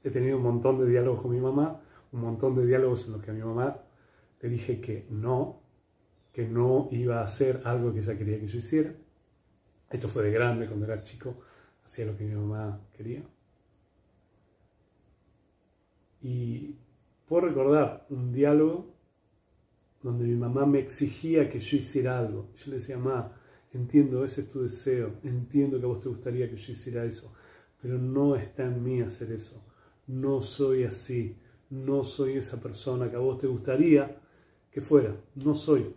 [0.03, 3.23] He tenido un montón de diálogos con mi mamá, un montón de diálogos en los
[3.23, 3.75] que a mi mamá
[4.39, 5.60] le dije que no,
[6.33, 8.93] que no iba a hacer algo que ella quería que yo hiciera.
[9.89, 11.35] Esto fue de grande, cuando era chico,
[11.83, 13.23] hacía lo que mi mamá quería.
[16.21, 16.75] Y
[17.27, 18.93] puedo recordar un diálogo
[20.01, 22.49] donde mi mamá me exigía que yo hiciera algo.
[22.55, 23.35] Yo le decía, mamá,
[23.73, 27.31] Entiendo, ese es tu deseo, entiendo que a vos te gustaría que yo hiciera eso,
[27.81, 29.63] pero no está en mí hacer eso.
[30.07, 31.37] No soy así,
[31.69, 34.19] no soy esa persona que a vos te gustaría
[34.69, 35.95] que fuera, no soy.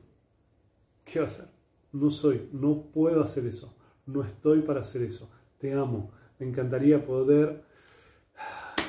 [1.04, 1.46] ¿Qué va a hacer?
[1.92, 5.30] No soy, no puedo hacer eso, no estoy para hacer eso.
[5.58, 7.64] Te amo, me encantaría poder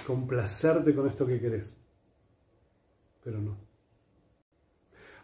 [0.08, 1.78] complacerte con esto que querés,
[3.24, 3.66] pero no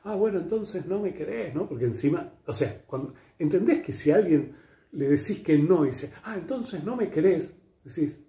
[0.03, 1.67] ah, bueno, entonces no me querés, ¿no?
[1.67, 4.55] Porque encima, o sea, cuando entendés que si a alguien
[4.93, 8.19] le decís que no y dice, ah, entonces no me querés, decís,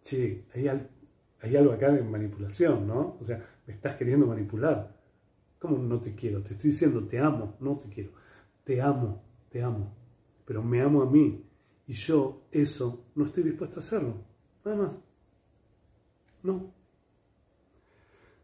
[0.00, 0.68] sí, hay,
[1.40, 3.16] hay algo acá de manipulación, ¿no?
[3.20, 4.95] O sea, me estás queriendo manipular.
[5.66, 6.42] ¿Cómo no te quiero?
[6.42, 8.10] Te estoy diciendo, te amo, no te quiero.
[8.62, 9.92] Te amo, te amo.
[10.44, 11.44] Pero me amo a mí.
[11.88, 14.14] Y yo eso no estoy dispuesto a hacerlo.
[14.64, 14.98] Nada más.
[16.44, 16.72] No.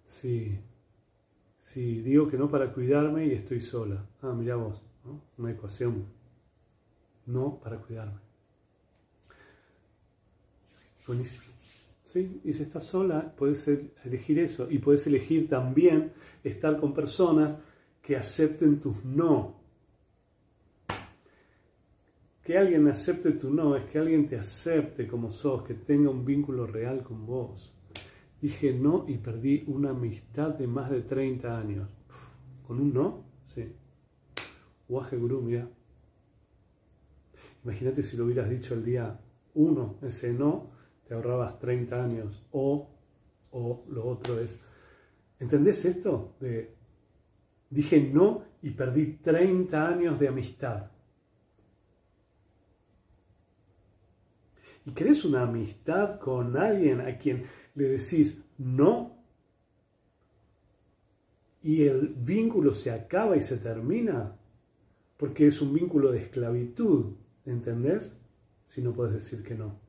[0.04, 0.58] Sí,
[1.60, 4.04] si digo que no para cuidarme y estoy sola.
[4.20, 4.82] Ah, mira vos,
[5.38, 6.04] una ecuación.
[7.26, 8.18] No para cuidarme.
[11.06, 11.51] Buenísimo.
[12.20, 13.68] Y si estás sola, puedes
[14.04, 14.68] elegir eso.
[14.70, 16.12] Y puedes elegir también
[16.44, 17.58] estar con personas
[18.02, 19.60] que acepten tus no.
[22.44, 26.24] Que alguien acepte tu no es que alguien te acepte como sos, que tenga un
[26.24, 27.72] vínculo real con vos.
[28.40, 31.88] Dije no y perdí una amistad de más de 30 años.
[32.66, 33.24] ¿Con un no?
[33.54, 33.72] Sí.
[34.88, 35.68] Guaje Guru, mira.
[37.64, 39.20] Imagínate si lo hubieras dicho el día
[39.54, 40.70] 1, ese no,
[41.06, 42.46] te ahorrabas 30 años.
[42.52, 42.88] O,
[43.50, 44.60] o lo otro es,
[45.38, 46.34] ¿entendés esto?
[46.40, 46.74] De,
[47.70, 50.90] dije no y perdí 30 años de amistad.
[54.84, 57.44] ¿Y querés una amistad con alguien a quien
[57.74, 59.22] le decís no
[61.62, 64.36] y el vínculo se acaba y se termina,
[65.16, 67.14] porque es un vínculo de esclavitud,
[67.46, 68.18] ¿entendés?
[68.66, 69.81] Si no puedes decir que no.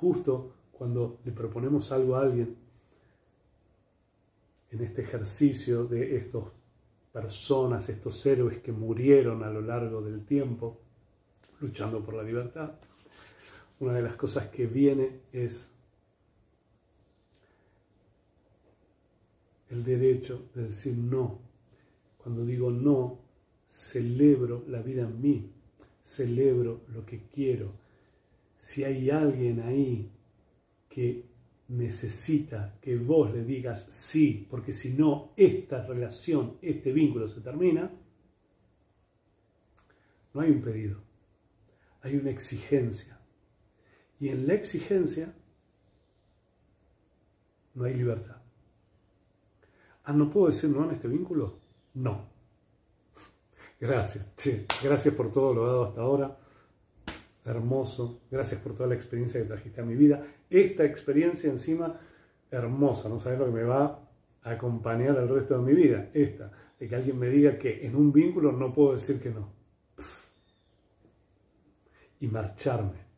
[0.00, 2.56] Justo cuando le proponemos algo a alguien
[4.70, 6.44] en este ejercicio de estas
[7.12, 10.78] personas, estos héroes que murieron a lo largo del tiempo,
[11.60, 12.72] luchando por la libertad,
[13.80, 15.68] una de las cosas que viene es
[19.70, 21.40] el derecho de decir no.
[22.18, 23.18] Cuando digo no,
[23.66, 25.50] celebro la vida en mí,
[26.02, 27.87] celebro lo que quiero.
[28.58, 30.10] Si hay alguien ahí
[30.88, 31.24] que
[31.68, 37.90] necesita que vos le digas sí, porque si no, esta relación, este vínculo se termina,
[40.34, 41.00] no hay un pedido,
[42.02, 43.18] hay una exigencia.
[44.20, 45.32] Y en la exigencia
[47.74, 48.36] no hay libertad.
[50.04, 51.58] Ah, ¿no puedo decir no en este vínculo?
[51.94, 52.28] No.
[53.80, 54.66] Gracias, che.
[54.82, 56.38] Gracias por todo lo dado hasta ahora.
[57.48, 58.20] Hermoso.
[58.30, 60.22] Gracias por toda la experiencia que trajiste a mi vida.
[60.50, 61.98] Esta experiencia encima,
[62.50, 63.08] hermosa.
[63.08, 64.06] No sabes lo que me va
[64.42, 66.10] a acompañar el resto de mi vida.
[66.12, 69.50] Esta, de que alguien me diga que en un vínculo no puedo decir que no.
[72.20, 73.08] Y marcharme.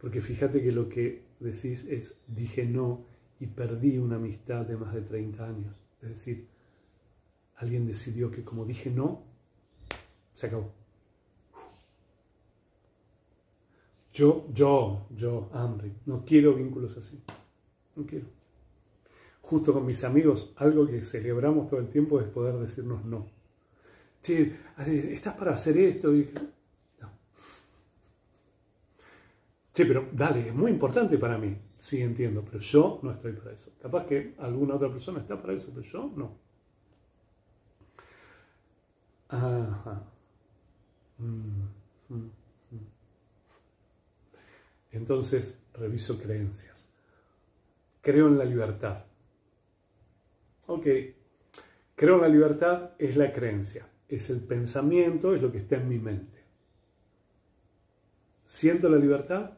[0.00, 3.06] Porque fíjate que lo que decís es, dije no
[3.38, 5.76] y perdí una amistad de más de 30 años.
[6.02, 6.48] Es decir,
[7.54, 9.22] alguien decidió que como dije no,
[10.34, 10.83] se acabó.
[14.14, 17.20] Yo, yo, yo, Henry, no quiero vínculos así.
[17.96, 18.26] No quiero.
[19.42, 23.26] Justo con mis amigos, algo que celebramos todo el tiempo es poder decirnos no.
[24.22, 24.56] Che,
[25.12, 26.14] ¿estás para hacer esto?
[26.14, 26.30] Y
[29.74, 31.56] Sí, pero dale, es muy importante para mí.
[31.76, 33.72] Sí, entiendo, pero yo no estoy para eso.
[33.82, 36.38] Capaz que alguna otra persona está para eso, pero yo no.
[39.28, 40.04] Ajá.
[41.18, 41.68] Mm,
[42.08, 42.43] mm.
[44.94, 46.88] Entonces, reviso creencias.
[48.00, 49.04] Creo en la libertad.
[50.66, 50.86] Ok.
[51.96, 55.88] Creo en la libertad es la creencia, es el pensamiento, es lo que está en
[55.88, 56.42] mi mente.
[58.44, 59.50] Siento la libertad,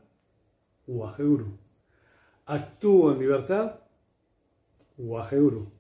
[0.87, 1.59] Guru.
[2.47, 3.81] Actúo en libertad,
[4.97, 5.71] Guru.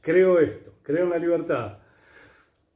[0.00, 1.79] Creo esto, creo en la libertad.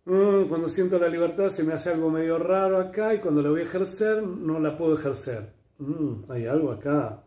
[0.06, 3.50] Mm, cuando siento la libertad se me hace algo medio raro acá y cuando la
[3.50, 5.52] voy a ejercer no la puedo ejercer.
[5.78, 7.22] Mm, hay algo acá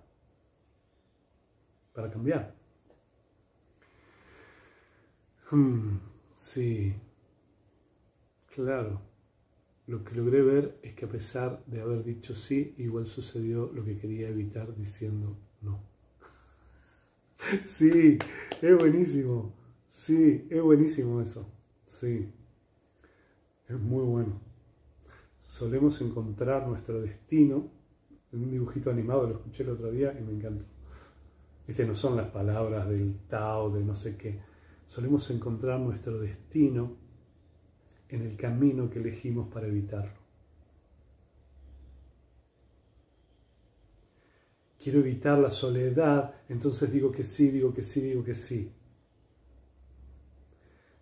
[1.94, 2.54] para cambiar.
[5.52, 6.00] Mm,
[6.36, 6.94] sí,
[8.54, 9.02] claro.
[9.88, 13.84] Lo que logré ver es que a pesar de haber dicho sí, igual sucedió lo
[13.86, 15.80] que quería evitar diciendo no.
[17.66, 18.18] sí,
[18.62, 19.54] es buenísimo.
[19.92, 21.50] Sí, es buenísimo eso.
[21.86, 22.30] Sí,
[23.68, 24.40] es muy bueno.
[25.48, 27.70] Solemos encontrar nuestro destino
[28.32, 30.66] en un dibujito animado, lo escuché el otro día y me encantó.
[31.68, 34.40] Este no son las palabras del Tao, de no sé qué.
[34.86, 36.96] Solemos encontrar nuestro destino
[38.10, 40.28] en el camino que elegimos para evitarlo.
[44.82, 48.72] Quiero evitar la soledad, entonces digo que sí, digo que sí, digo que sí.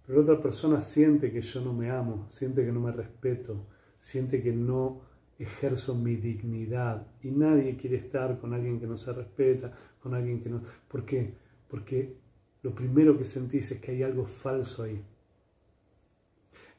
[0.06, 3.66] Pero otra persona siente que yo no me amo, siente que no me respeto,
[3.98, 5.02] siente que no
[5.40, 10.42] ejerzo mi dignidad y nadie quiere estar con alguien que no se respeta, con alguien
[10.42, 10.62] que no...
[10.88, 11.34] ¿Por qué?
[11.68, 12.18] Porque
[12.62, 15.04] lo primero que sentís es que hay algo falso ahí.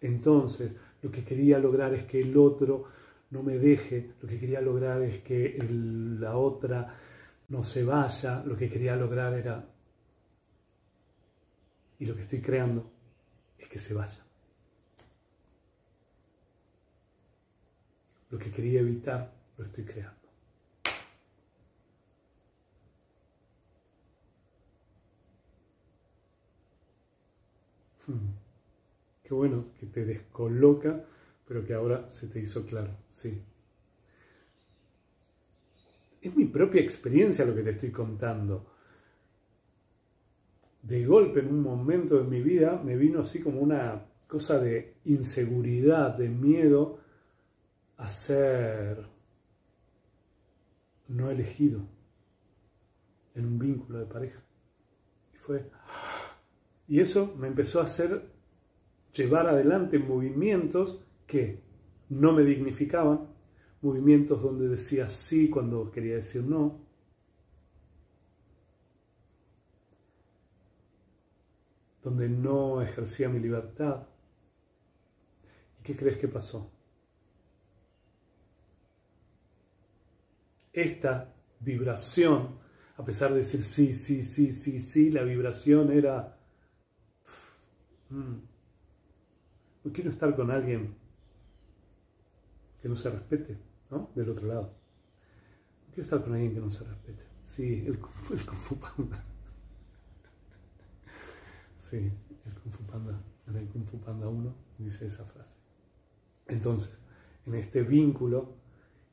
[0.00, 0.72] Entonces,
[1.02, 2.84] lo que quería lograr es que el otro
[3.30, 5.58] no me deje, lo que quería lograr es que
[6.20, 6.96] la otra
[7.48, 9.68] no se vaya, lo que quería lograr era...
[11.98, 12.95] Y lo que estoy creando
[13.76, 14.24] que se vaya.
[18.30, 20.28] Lo que quería evitar lo estoy creando.
[28.06, 28.32] Hmm.
[29.22, 31.04] Qué bueno que te descoloca,
[31.46, 33.42] pero que ahora se te hizo claro, sí.
[36.22, 38.75] Es mi propia experiencia lo que te estoy contando.
[40.86, 44.98] De golpe, en un momento de mi vida, me vino así como una cosa de
[45.04, 47.00] inseguridad, de miedo
[47.96, 49.04] a ser
[51.08, 51.80] no elegido
[53.34, 54.40] en un vínculo de pareja.
[55.34, 55.68] Y fue.
[56.86, 58.30] Y eso me empezó a hacer
[59.12, 61.62] llevar adelante movimientos que
[62.10, 63.26] no me dignificaban,
[63.82, 66.85] movimientos donde decía sí cuando quería decir no.
[72.06, 74.06] Donde no ejercía mi libertad.
[75.80, 76.70] ¿Y qué crees que pasó?
[80.72, 82.60] Esta vibración
[82.96, 86.38] a pesar de decir sí, sí, sí, sí, sí, la vibración era...
[88.10, 88.36] Mm,
[89.82, 90.94] no quiero estar con alguien
[92.80, 93.58] que no se respete,
[93.90, 94.12] ¿no?
[94.14, 94.78] Del otro lado.
[95.88, 97.24] No quiero estar con alguien que no se respete.
[97.42, 97.98] Sí, el,
[98.30, 99.24] el Kung Fu Panda.
[101.88, 103.16] Sí, el Kung Fu Panda,
[103.46, 105.54] en el Kung Fu Panda 1 dice esa frase.
[106.48, 106.98] Entonces,
[107.46, 108.56] en este vínculo,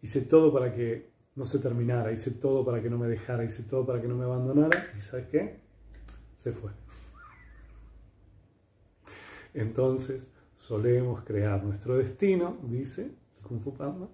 [0.01, 3.61] hice todo para que no se terminara, hice todo para que no me dejara, hice
[3.61, 5.59] todo para que no me abandonara, y ¿sabes qué?
[6.35, 6.71] Se fue.
[9.53, 14.07] Entonces, solemos crear nuestro destino, dice el Kung Fu Panda,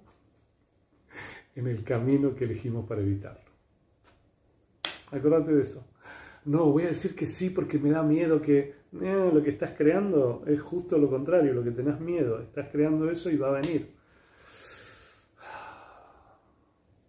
[1.56, 3.50] en el camino que elegimos para evitarlo.
[5.12, 5.88] Acordate de eso.
[6.46, 9.72] No, voy a decir que sí porque me da miedo que eh, lo que estás
[9.78, 12.42] creando es justo lo contrario, lo que tenés miedo.
[12.42, 13.94] Estás creando eso y va a venir.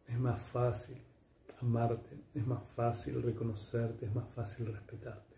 [0.09, 0.99] Es más fácil
[1.61, 5.37] amarte, es más fácil reconocerte, es más fácil respetarte.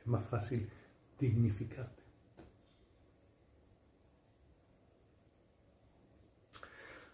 [0.00, 0.68] Es más fácil
[1.18, 2.02] dignificarte.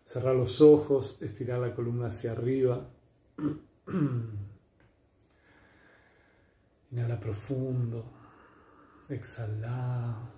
[0.04, 2.90] Cerrar los ojos, estirar la columna hacia arriba.
[6.92, 8.04] Inhala profundo,
[9.08, 10.30] exhala.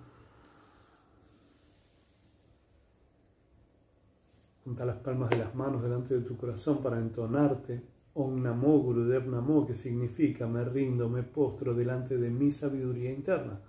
[4.63, 7.83] Junta las palmas de las manos delante de tu corazón para entonarte.
[8.13, 13.59] Om Namo Gurudev Namo, que significa me rindo, me postro delante de mi sabiduría interna,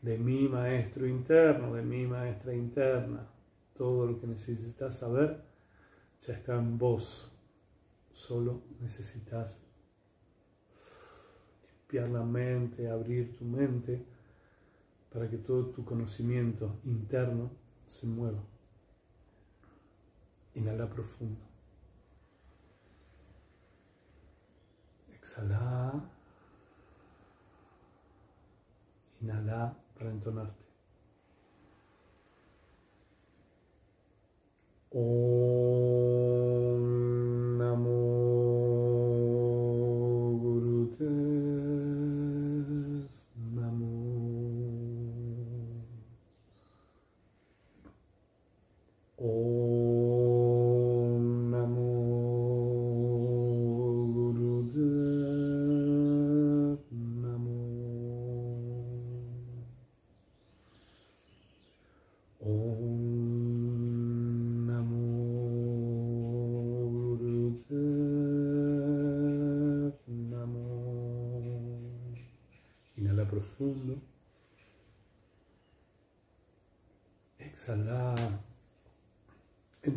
[0.00, 3.26] de mi maestro interno, de mi maestra interna.
[3.76, 5.42] Todo lo que necesitas saber
[6.20, 7.36] ya está en vos.
[8.12, 9.60] Solo necesitas
[12.00, 14.04] la mente, abrir tu mente
[15.12, 17.50] para que todo tu conocimiento interno
[17.86, 18.42] se mueva.
[20.54, 21.40] Inhala profundo.
[25.14, 26.02] Exhala.
[29.20, 30.62] Inhala para entonarte.
[34.94, 36.01] exhalar,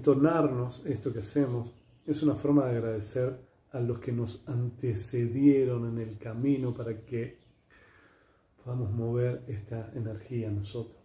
[0.06, 1.74] entonarnos esto que hacemos,
[2.06, 3.40] es una forma de agradecer
[3.72, 7.40] a los que nos antecedieron en el camino para que
[8.64, 11.02] podamos mover esta energía nosotros.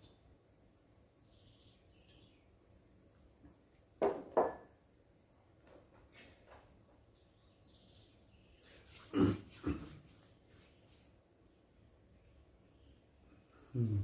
[13.73, 14.01] Mm.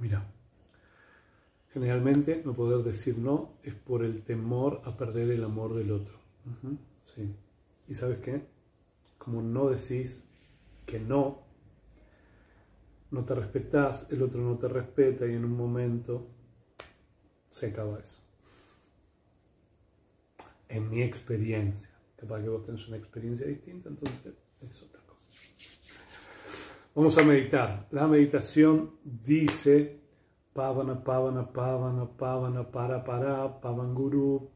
[0.00, 0.24] Mira.
[1.78, 6.18] Generalmente no poder decir no es por el temor a perder el amor del otro.
[7.02, 7.30] Sí.
[7.86, 8.46] ¿Y sabes qué?
[9.18, 10.24] Como no decís
[10.86, 11.42] que no,
[13.10, 16.26] no te respetas, el otro no te respeta y en un momento
[17.50, 18.22] se acaba eso.
[20.70, 21.90] En mi experiencia,
[22.26, 24.32] para que vos tenés una experiencia distinta, entonces
[24.62, 25.20] es otra cosa.
[26.94, 27.88] Vamos a meditar.
[27.90, 30.00] La meditación dice
[30.58, 34.50] Pavana, Pavana, Pavana, Pavana, Para, Para, Pavanguru,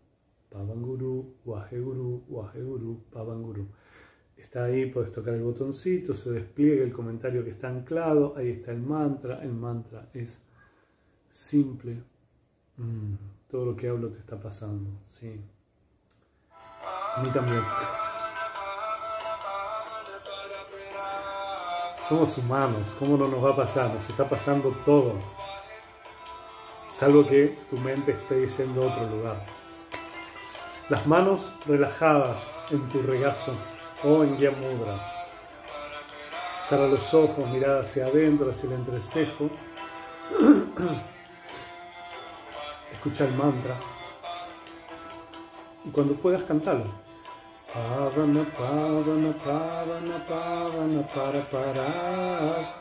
[0.50, 3.68] Pavanguru, Waheguru, Waheguru, Pavanguru.
[4.36, 8.72] Está ahí, puedes tocar el botoncito, se despliega el comentario que está anclado, ahí está
[8.72, 10.40] el mantra, el mantra es
[11.30, 12.02] simple.
[12.78, 13.14] Mm,
[13.48, 15.40] todo lo que hablo te está pasando, sí.
[17.14, 17.62] A mí también.
[22.08, 23.94] Somos humanos, ¿cómo no nos va a pasar?
[23.94, 25.41] Nos está pasando todo
[26.92, 29.44] salvo que tu mente esté yendo a otro lugar.
[30.88, 33.54] Las manos relajadas en tu regazo
[34.04, 35.12] o en guía mudra.
[36.70, 39.50] Los ojos, mirada hacia adentro, hacia el entrecejo.
[42.92, 43.78] Escucha el mantra.
[45.84, 46.86] Y cuando puedas cantarlo.
[51.14, 52.72] Para, para.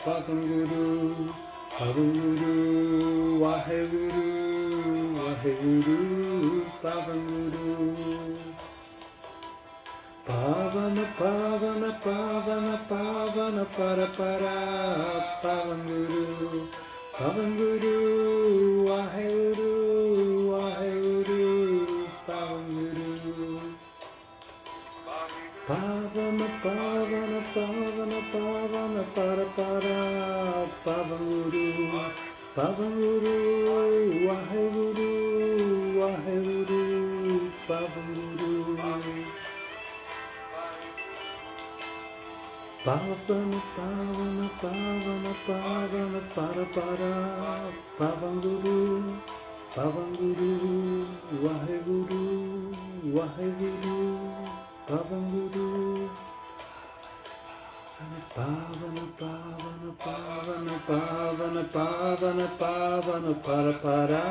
[1.82, 4.28] Pavanguru, Waheguru,
[5.18, 6.00] Waheguru,
[6.78, 7.72] Pavanguru.
[10.28, 14.56] Pavana, Pavana, Pavana, Pavana, Para, Para,
[15.42, 16.70] Pavanguru,
[17.18, 18.31] Pavanguru,
[30.86, 31.68] Pavanguru,
[32.56, 33.36] Pavanguru,
[34.28, 35.10] Waheguru,
[36.00, 36.82] Waheguru,
[37.68, 39.26] Pavanguru.
[42.84, 47.14] Pavana, Pavana, Pavana, Pavana, Para, Para,
[47.98, 49.22] Pavanguru,
[49.76, 51.06] Pavanguru,
[51.44, 52.24] Waheguru,
[53.14, 53.98] Waheguru,
[54.88, 56.31] Pavanguru.
[58.02, 64.24] Pavana, Pavana, Pavana, Pavana, Pavana, Pavana, Para, Para,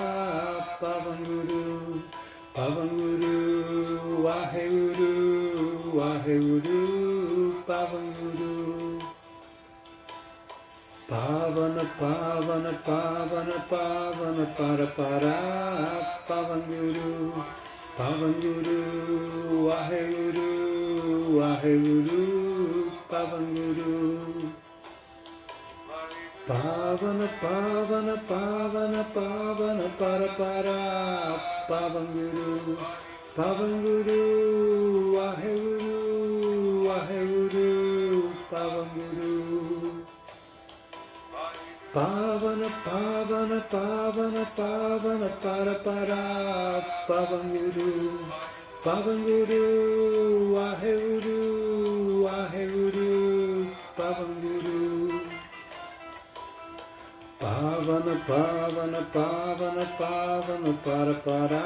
[0.80, 2.02] Pavanguru,
[2.52, 5.14] Pavanguru, Waheguru,
[5.94, 6.80] Waheguru,
[7.64, 8.98] Pavanguru.
[11.08, 15.36] Pavana, Pavana, Pavana, Pavana, Para, Para,
[16.26, 17.44] Pavanguru,
[17.96, 18.80] Pavanguru,
[19.68, 20.70] Waheguru,
[23.10, 24.52] Waheguru, Pavanguru.
[26.46, 30.78] Pavana, Pavana, Pavana, Pavana, Para, Para,
[31.68, 32.76] Pavanguru,
[33.36, 34.20] Pavanguru,
[35.16, 35.96] Waheguru,
[36.86, 37.70] Waheguru,
[38.50, 40.06] Pavanguru.
[41.92, 46.22] Pavana, Pavana, Pavana, Pavana, Para, Para,
[47.08, 47.90] Pavanguru,
[48.84, 49.62] Pavanguru,
[50.54, 51.39] Waheguru, Waheguru,
[57.80, 61.64] Pavana, Pavana, Pavana, Pavana, Para, Para,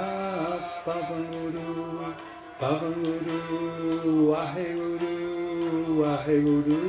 [0.87, 2.15] Pavanguru,
[2.61, 5.13] Pavanguru, Waheguru,
[5.99, 6.81] Waheguru,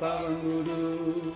[0.00, 1.34] Pavanguru.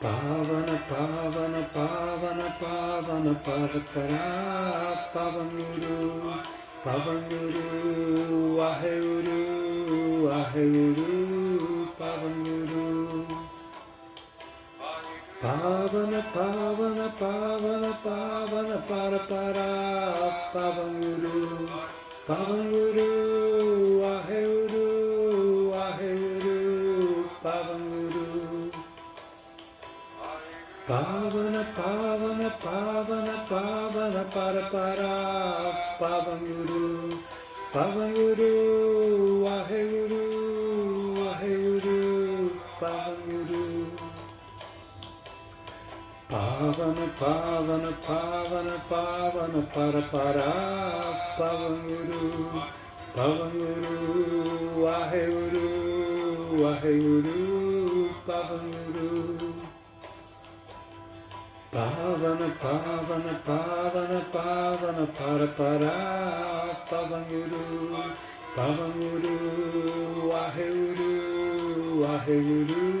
[0.00, 6.42] Pavana, Pavana, Pavana, Pavana, Para, Para, Pavanguru,
[6.82, 7.66] Pavanguru,
[8.58, 9.38] Waheguru,
[10.26, 11.17] Waheguru, Pavanguru.
[15.40, 21.68] Pavana, Pavana, Pavana, Pavana, Para, Para, Pavanguru,
[22.26, 23.08] Pavanguru,
[24.02, 26.58] Waheguru, Waheguru,
[27.40, 28.72] Pavanguru.
[30.88, 35.14] Pavana, Pavana, Pavana, Pavana, Para, Para,
[36.00, 37.22] Pavanguru,
[37.72, 38.97] Pavanguru, Waheguru,
[46.58, 50.50] Pavana, Pavana, Pavana, Pavana, Para, Para,
[51.38, 52.50] Pavanguru,
[53.14, 53.94] Pavanguru,
[54.82, 55.66] Waheguru,
[56.58, 59.54] Waheguru, Pavanguru.
[61.70, 65.94] Pavana, Pavana, Pavana, Pavana, Para, Para,
[66.90, 67.64] Pavanguru,
[68.56, 69.36] Pavanguru,
[70.26, 71.12] Waheguru,
[72.02, 72.97] Waheguru, Pavanguru.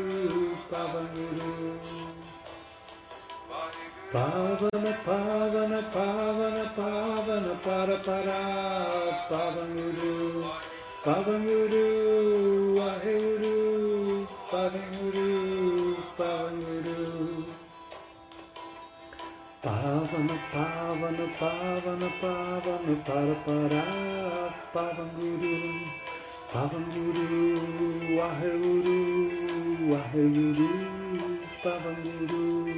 [4.10, 10.48] Pavana, Pavana, Pavana, Pavana, Para, Para, Pavanguru,
[11.04, 11.84] Pavanguru,
[12.78, 15.28] Waheguru, Pavanguru,
[16.16, 17.44] Pavanguru.
[19.62, 23.84] Pavana, Pavana, Pavana, Pavana, Para, Para,
[24.72, 25.54] Pavanguru,
[26.50, 27.44] Pavanguru,
[28.16, 28.98] Waheguru,
[29.92, 30.70] Waheguru,
[31.62, 32.77] Pavanguru.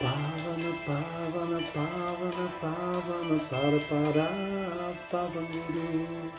[0.00, 4.28] Pavana, Pavana, Pavana, Pavana, Para, Para,
[5.10, 6.30] Pavanguru,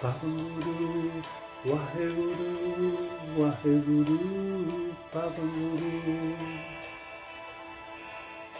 [0.00, 1.22] Pavanguru,
[1.64, 2.50] Waheguru,
[3.38, 4.18] Waheguru,
[5.12, 5.94] Pavanguru.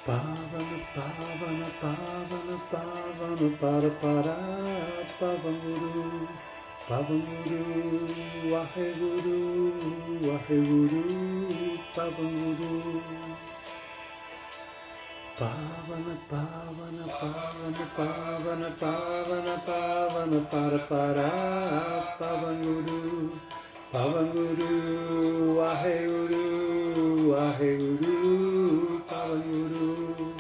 [0.07, 4.37] Pavana, Pavana, Pavana, Pavana, Para, Para,
[5.19, 6.29] Pavanguru,
[6.87, 7.63] Pavanguru,
[8.53, 9.39] Waheguru,
[10.23, 11.05] Waheguru,
[15.37, 16.15] Pavanguru.
[16.31, 21.31] Pavana, Pavana, Pavana, Pavana, Pavana, Pavana, Para, Para,
[22.21, 23.03] Pavanguru,
[23.93, 24.73] Pavanguru,
[25.59, 26.43] Waheguru,
[27.31, 28.17] Waheguru,
[29.09, 30.35] Pavanguru.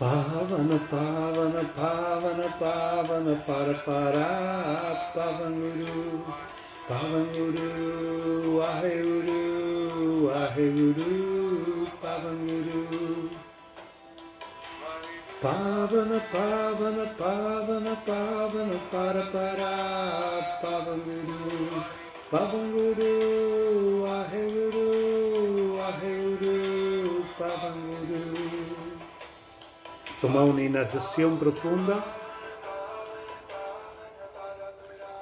[0.00, 4.28] Pavana, Pavana, Pavana, Pavana, Para, Para,
[5.14, 6.24] Pavanguru,
[6.88, 7.68] Pavanguru,
[8.56, 9.38] Waheguru,
[12.08, 13.30] Waheguru, Pavanguru.
[15.42, 21.84] Pavana, Pavana, Pavana, Pavana, para, para, Pavanguru,
[22.30, 28.22] Pavanguru, Aheguru, Aheguru, Pavanguru.
[30.20, 32.04] Toma una inhalación profunda.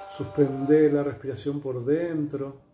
[0.09, 2.66] Suspende la respiración por dentro.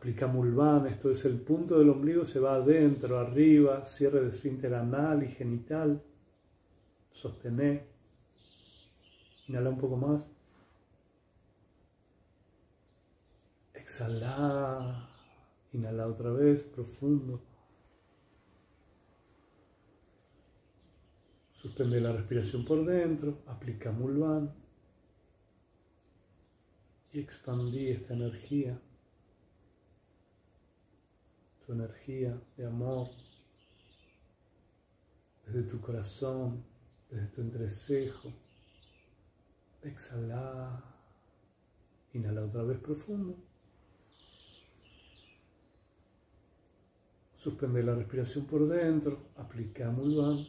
[0.00, 4.72] Aplica Mulvan, esto es el punto del ombligo, se va adentro, arriba, cierre de esfínter
[4.72, 6.02] anal y genital.
[7.12, 7.86] Sostener.
[9.46, 10.26] Inhala un poco más.
[13.74, 15.06] Exhala.
[15.74, 17.42] Inhala otra vez, profundo.
[21.52, 24.50] Suspende la respiración por dentro, aplica Mulvan
[27.12, 28.80] y expandí esta energía,
[31.72, 33.08] energía de amor
[35.46, 36.62] desde tu corazón,
[37.10, 38.32] desde tu entrecejo.
[39.82, 40.82] Exhala,
[42.12, 43.36] inhala otra vez profundo.
[47.34, 50.44] Suspende la respiración por dentro, aplica Mulvan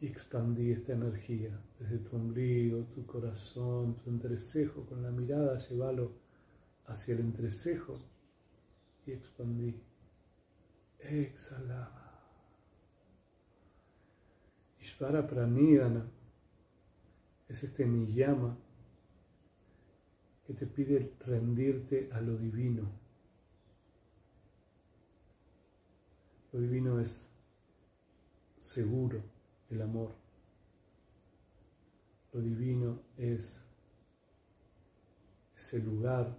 [0.00, 6.12] y expandí esta energía desde tu ombligo, tu corazón, tu entrecejo, con la mirada llévalo
[6.86, 7.98] hacia el entrecejo
[9.08, 9.74] y expandí.
[11.00, 11.90] Exhala.
[14.80, 16.04] Ishvara Pranidana
[17.48, 18.56] es este niyama
[20.46, 22.90] que te pide rendirte a lo divino.
[26.52, 27.26] Lo divino es
[28.58, 29.22] seguro
[29.70, 30.14] el amor.
[32.32, 33.62] Lo divino es
[35.56, 36.36] ese lugar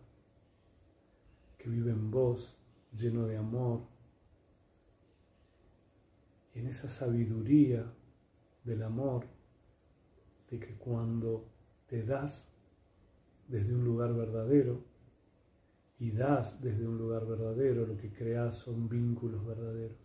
[1.57, 2.58] que vive en vos,
[2.91, 3.81] lleno de amor.
[6.53, 7.91] Y en esa sabiduría
[8.63, 9.25] del amor,
[10.49, 11.47] de que cuando
[11.87, 12.51] te das
[13.47, 14.83] desde un lugar verdadero
[15.99, 19.97] y das desde un lugar verdadero, lo que creas son vínculos verdaderos.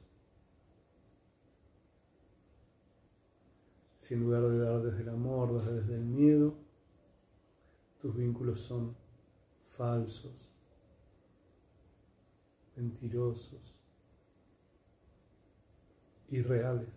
[3.98, 6.54] Si en lugar de dar desde el amor, das desde el miedo,
[8.00, 8.94] tus vínculos son
[9.78, 10.53] falsos,
[12.76, 13.74] mentirosos,
[16.28, 16.88] irreales.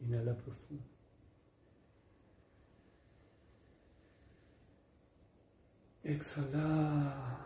[0.00, 0.82] Inhala profundo.
[6.02, 7.38] Exhala.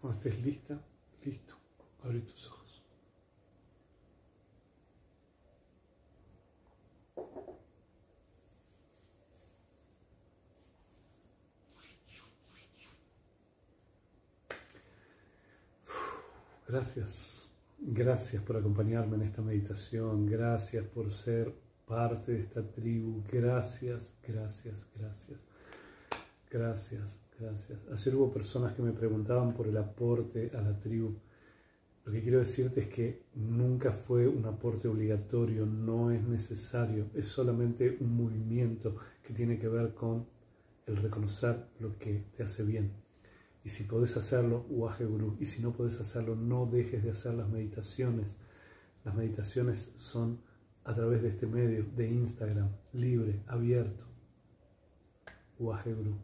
[0.00, 0.80] Cuando estés lista,
[1.24, 1.54] listo,
[2.02, 2.67] abre tus ojos.
[16.68, 17.48] Gracias,
[17.78, 21.54] gracias por acompañarme en esta meditación, gracias por ser
[21.86, 25.40] parte de esta tribu, gracias, gracias, gracias,
[26.50, 27.78] gracias, Gracias.
[27.92, 31.14] Ayer hubo personas que me preguntaban por el aporte a la tribu.
[32.04, 37.28] Lo que quiero decirte es que nunca fue un aporte obligatorio, no es necesario, es
[37.28, 40.26] solamente un movimiento que tiene que ver con
[40.86, 43.07] el reconocer lo que te hace bien.
[43.68, 45.36] Y si podés hacerlo, Uaje Guru.
[45.40, 48.34] Y si no podés hacerlo, no dejes de hacer las meditaciones.
[49.04, 50.40] Las meditaciones son
[50.84, 54.06] a través de este medio, de Instagram, libre, abierto.
[55.58, 56.16] Uaje Guru.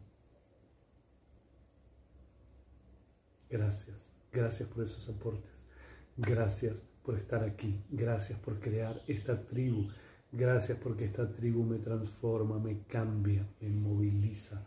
[3.47, 3.95] Gracias,
[4.31, 5.67] gracias por esos aportes.
[6.17, 7.79] Gracias por estar aquí.
[7.91, 9.87] Gracias por crear esta tribu.
[10.31, 14.65] Gracias porque esta tribu me transforma, me cambia, me moviliza.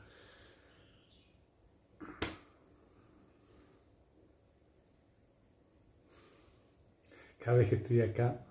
[7.38, 8.44] Cada vez que estoy acá,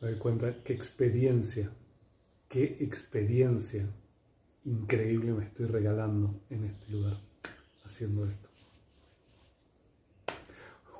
[0.00, 1.70] me doy cuenta qué experiencia,
[2.48, 3.86] qué experiencia
[4.64, 7.16] increíble me estoy regalando en este lugar,
[7.84, 8.48] haciendo esto.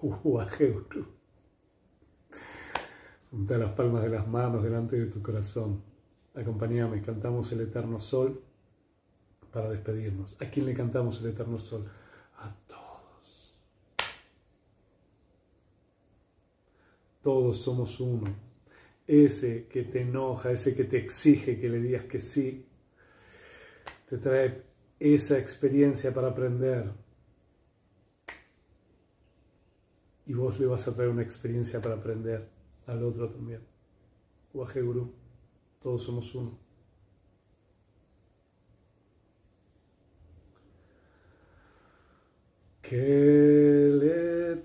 [0.00, 1.06] Guru.
[3.30, 5.82] Junta las palmas de las manos delante de tu corazón.
[6.34, 8.42] Acompáñame, cantamos el eterno sol
[9.52, 10.36] para despedirnos.
[10.40, 11.90] ¿A quién le cantamos el eterno sol?
[12.38, 13.54] A todos.
[17.28, 18.24] Todos somos uno.
[19.06, 22.66] Ese que te enoja, ese que te exige que le digas que sí,
[24.08, 24.62] te trae
[24.98, 26.90] esa experiencia para aprender
[30.24, 32.48] y vos le vas a traer una experiencia para aprender
[32.86, 33.60] al otro también.
[34.54, 35.12] Guru,
[35.82, 36.58] todos somos uno.
[42.80, 44.37] Que el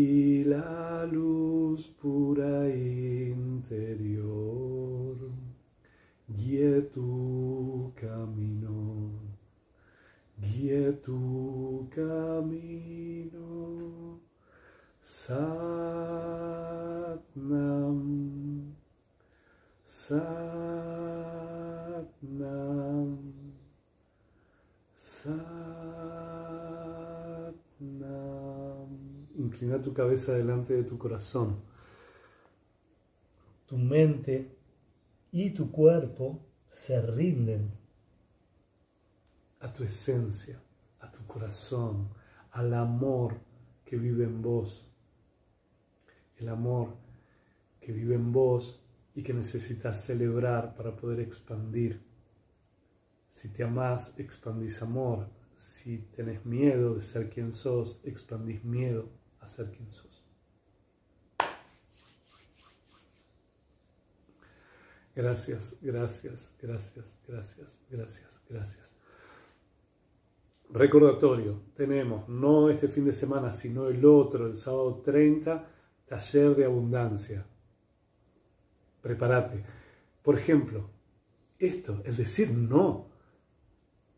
[0.00, 4.10] y la luz pura interior
[6.26, 9.10] guíe tu camino,
[10.38, 13.48] guíe tu camino.
[15.02, 15.50] Satnam,
[19.84, 20.49] Satnam,
[29.60, 31.60] Inclina tu cabeza delante de tu corazón.
[33.66, 34.56] Tu mente
[35.32, 36.40] y tu cuerpo
[36.70, 37.70] se rinden
[39.58, 40.58] a tu esencia,
[41.00, 42.08] a tu corazón,
[42.52, 43.36] al amor
[43.84, 44.90] que vive en vos.
[46.38, 46.96] El amor
[47.82, 48.82] que vive en vos
[49.14, 52.02] y que necesitas celebrar para poder expandir.
[53.28, 55.28] Si te amás, expandís amor.
[55.54, 59.19] Si tenés miedo de ser quien sos, expandís miedo
[59.50, 60.24] a ser quien sos.
[65.14, 68.94] Gracias, gracias, gracias, gracias, gracias, gracias.
[70.70, 75.68] Recordatorio, tenemos no este fin de semana, sino el otro, el sábado 30,
[76.06, 77.44] taller de abundancia.
[79.02, 79.64] Prepárate.
[80.22, 80.88] Por ejemplo,
[81.58, 83.09] esto, el decir no,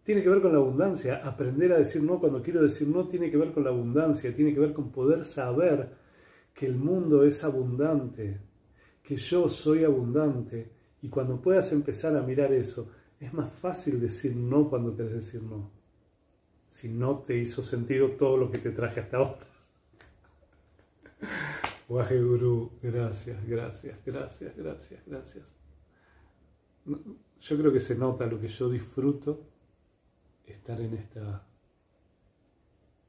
[0.04, 1.22] tiene que ver con la abundancia.
[1.24, 4.52] Aprender a decir no cuando quiero decir no tiene que ver con la abundancia, tiene
[4.52, 5.90] que ver con poder saber
[6.54, 8.40] que el mundo es abundante,
[9.02, 10.70] que yo soy abundante.
[11.02, 12.88] Y cuando puedas empezar a mirar eso,
[13.18, 15.70] es más fácil decir no cuando quieres decir no.
[16.68, 19.46] Si no te hizo sentido todo lo que te traje hasta ahora.
[21.88, 25.54] Waje Guru, gracias, gracias, gracias, gracias, gracias.
[26.84, 29.51] Yo creo que se nota lo que yo disfruto
[30.52, 31.46] estar en esta,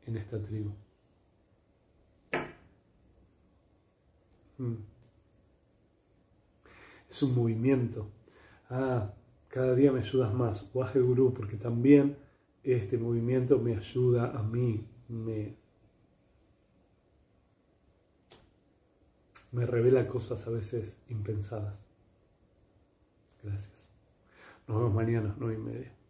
[0.05, 0.73] en esta tribu.
[4.57, 4.75] Mm.
[7.09, 8.09] Es un movimiento.
[8.69, 9.13] Ah,
[9.47, 12.17] cada día me ayudas más, Waje Guru, porque también
[12.63, 15.55] este movimiento me ayuda a mí, me,
[19.51, 21.85] me revela cosas a veces impensadas.
[23.43, 23.87] Gracias.
[24.67, 26.02] Nos vemos mañana, nueve y media.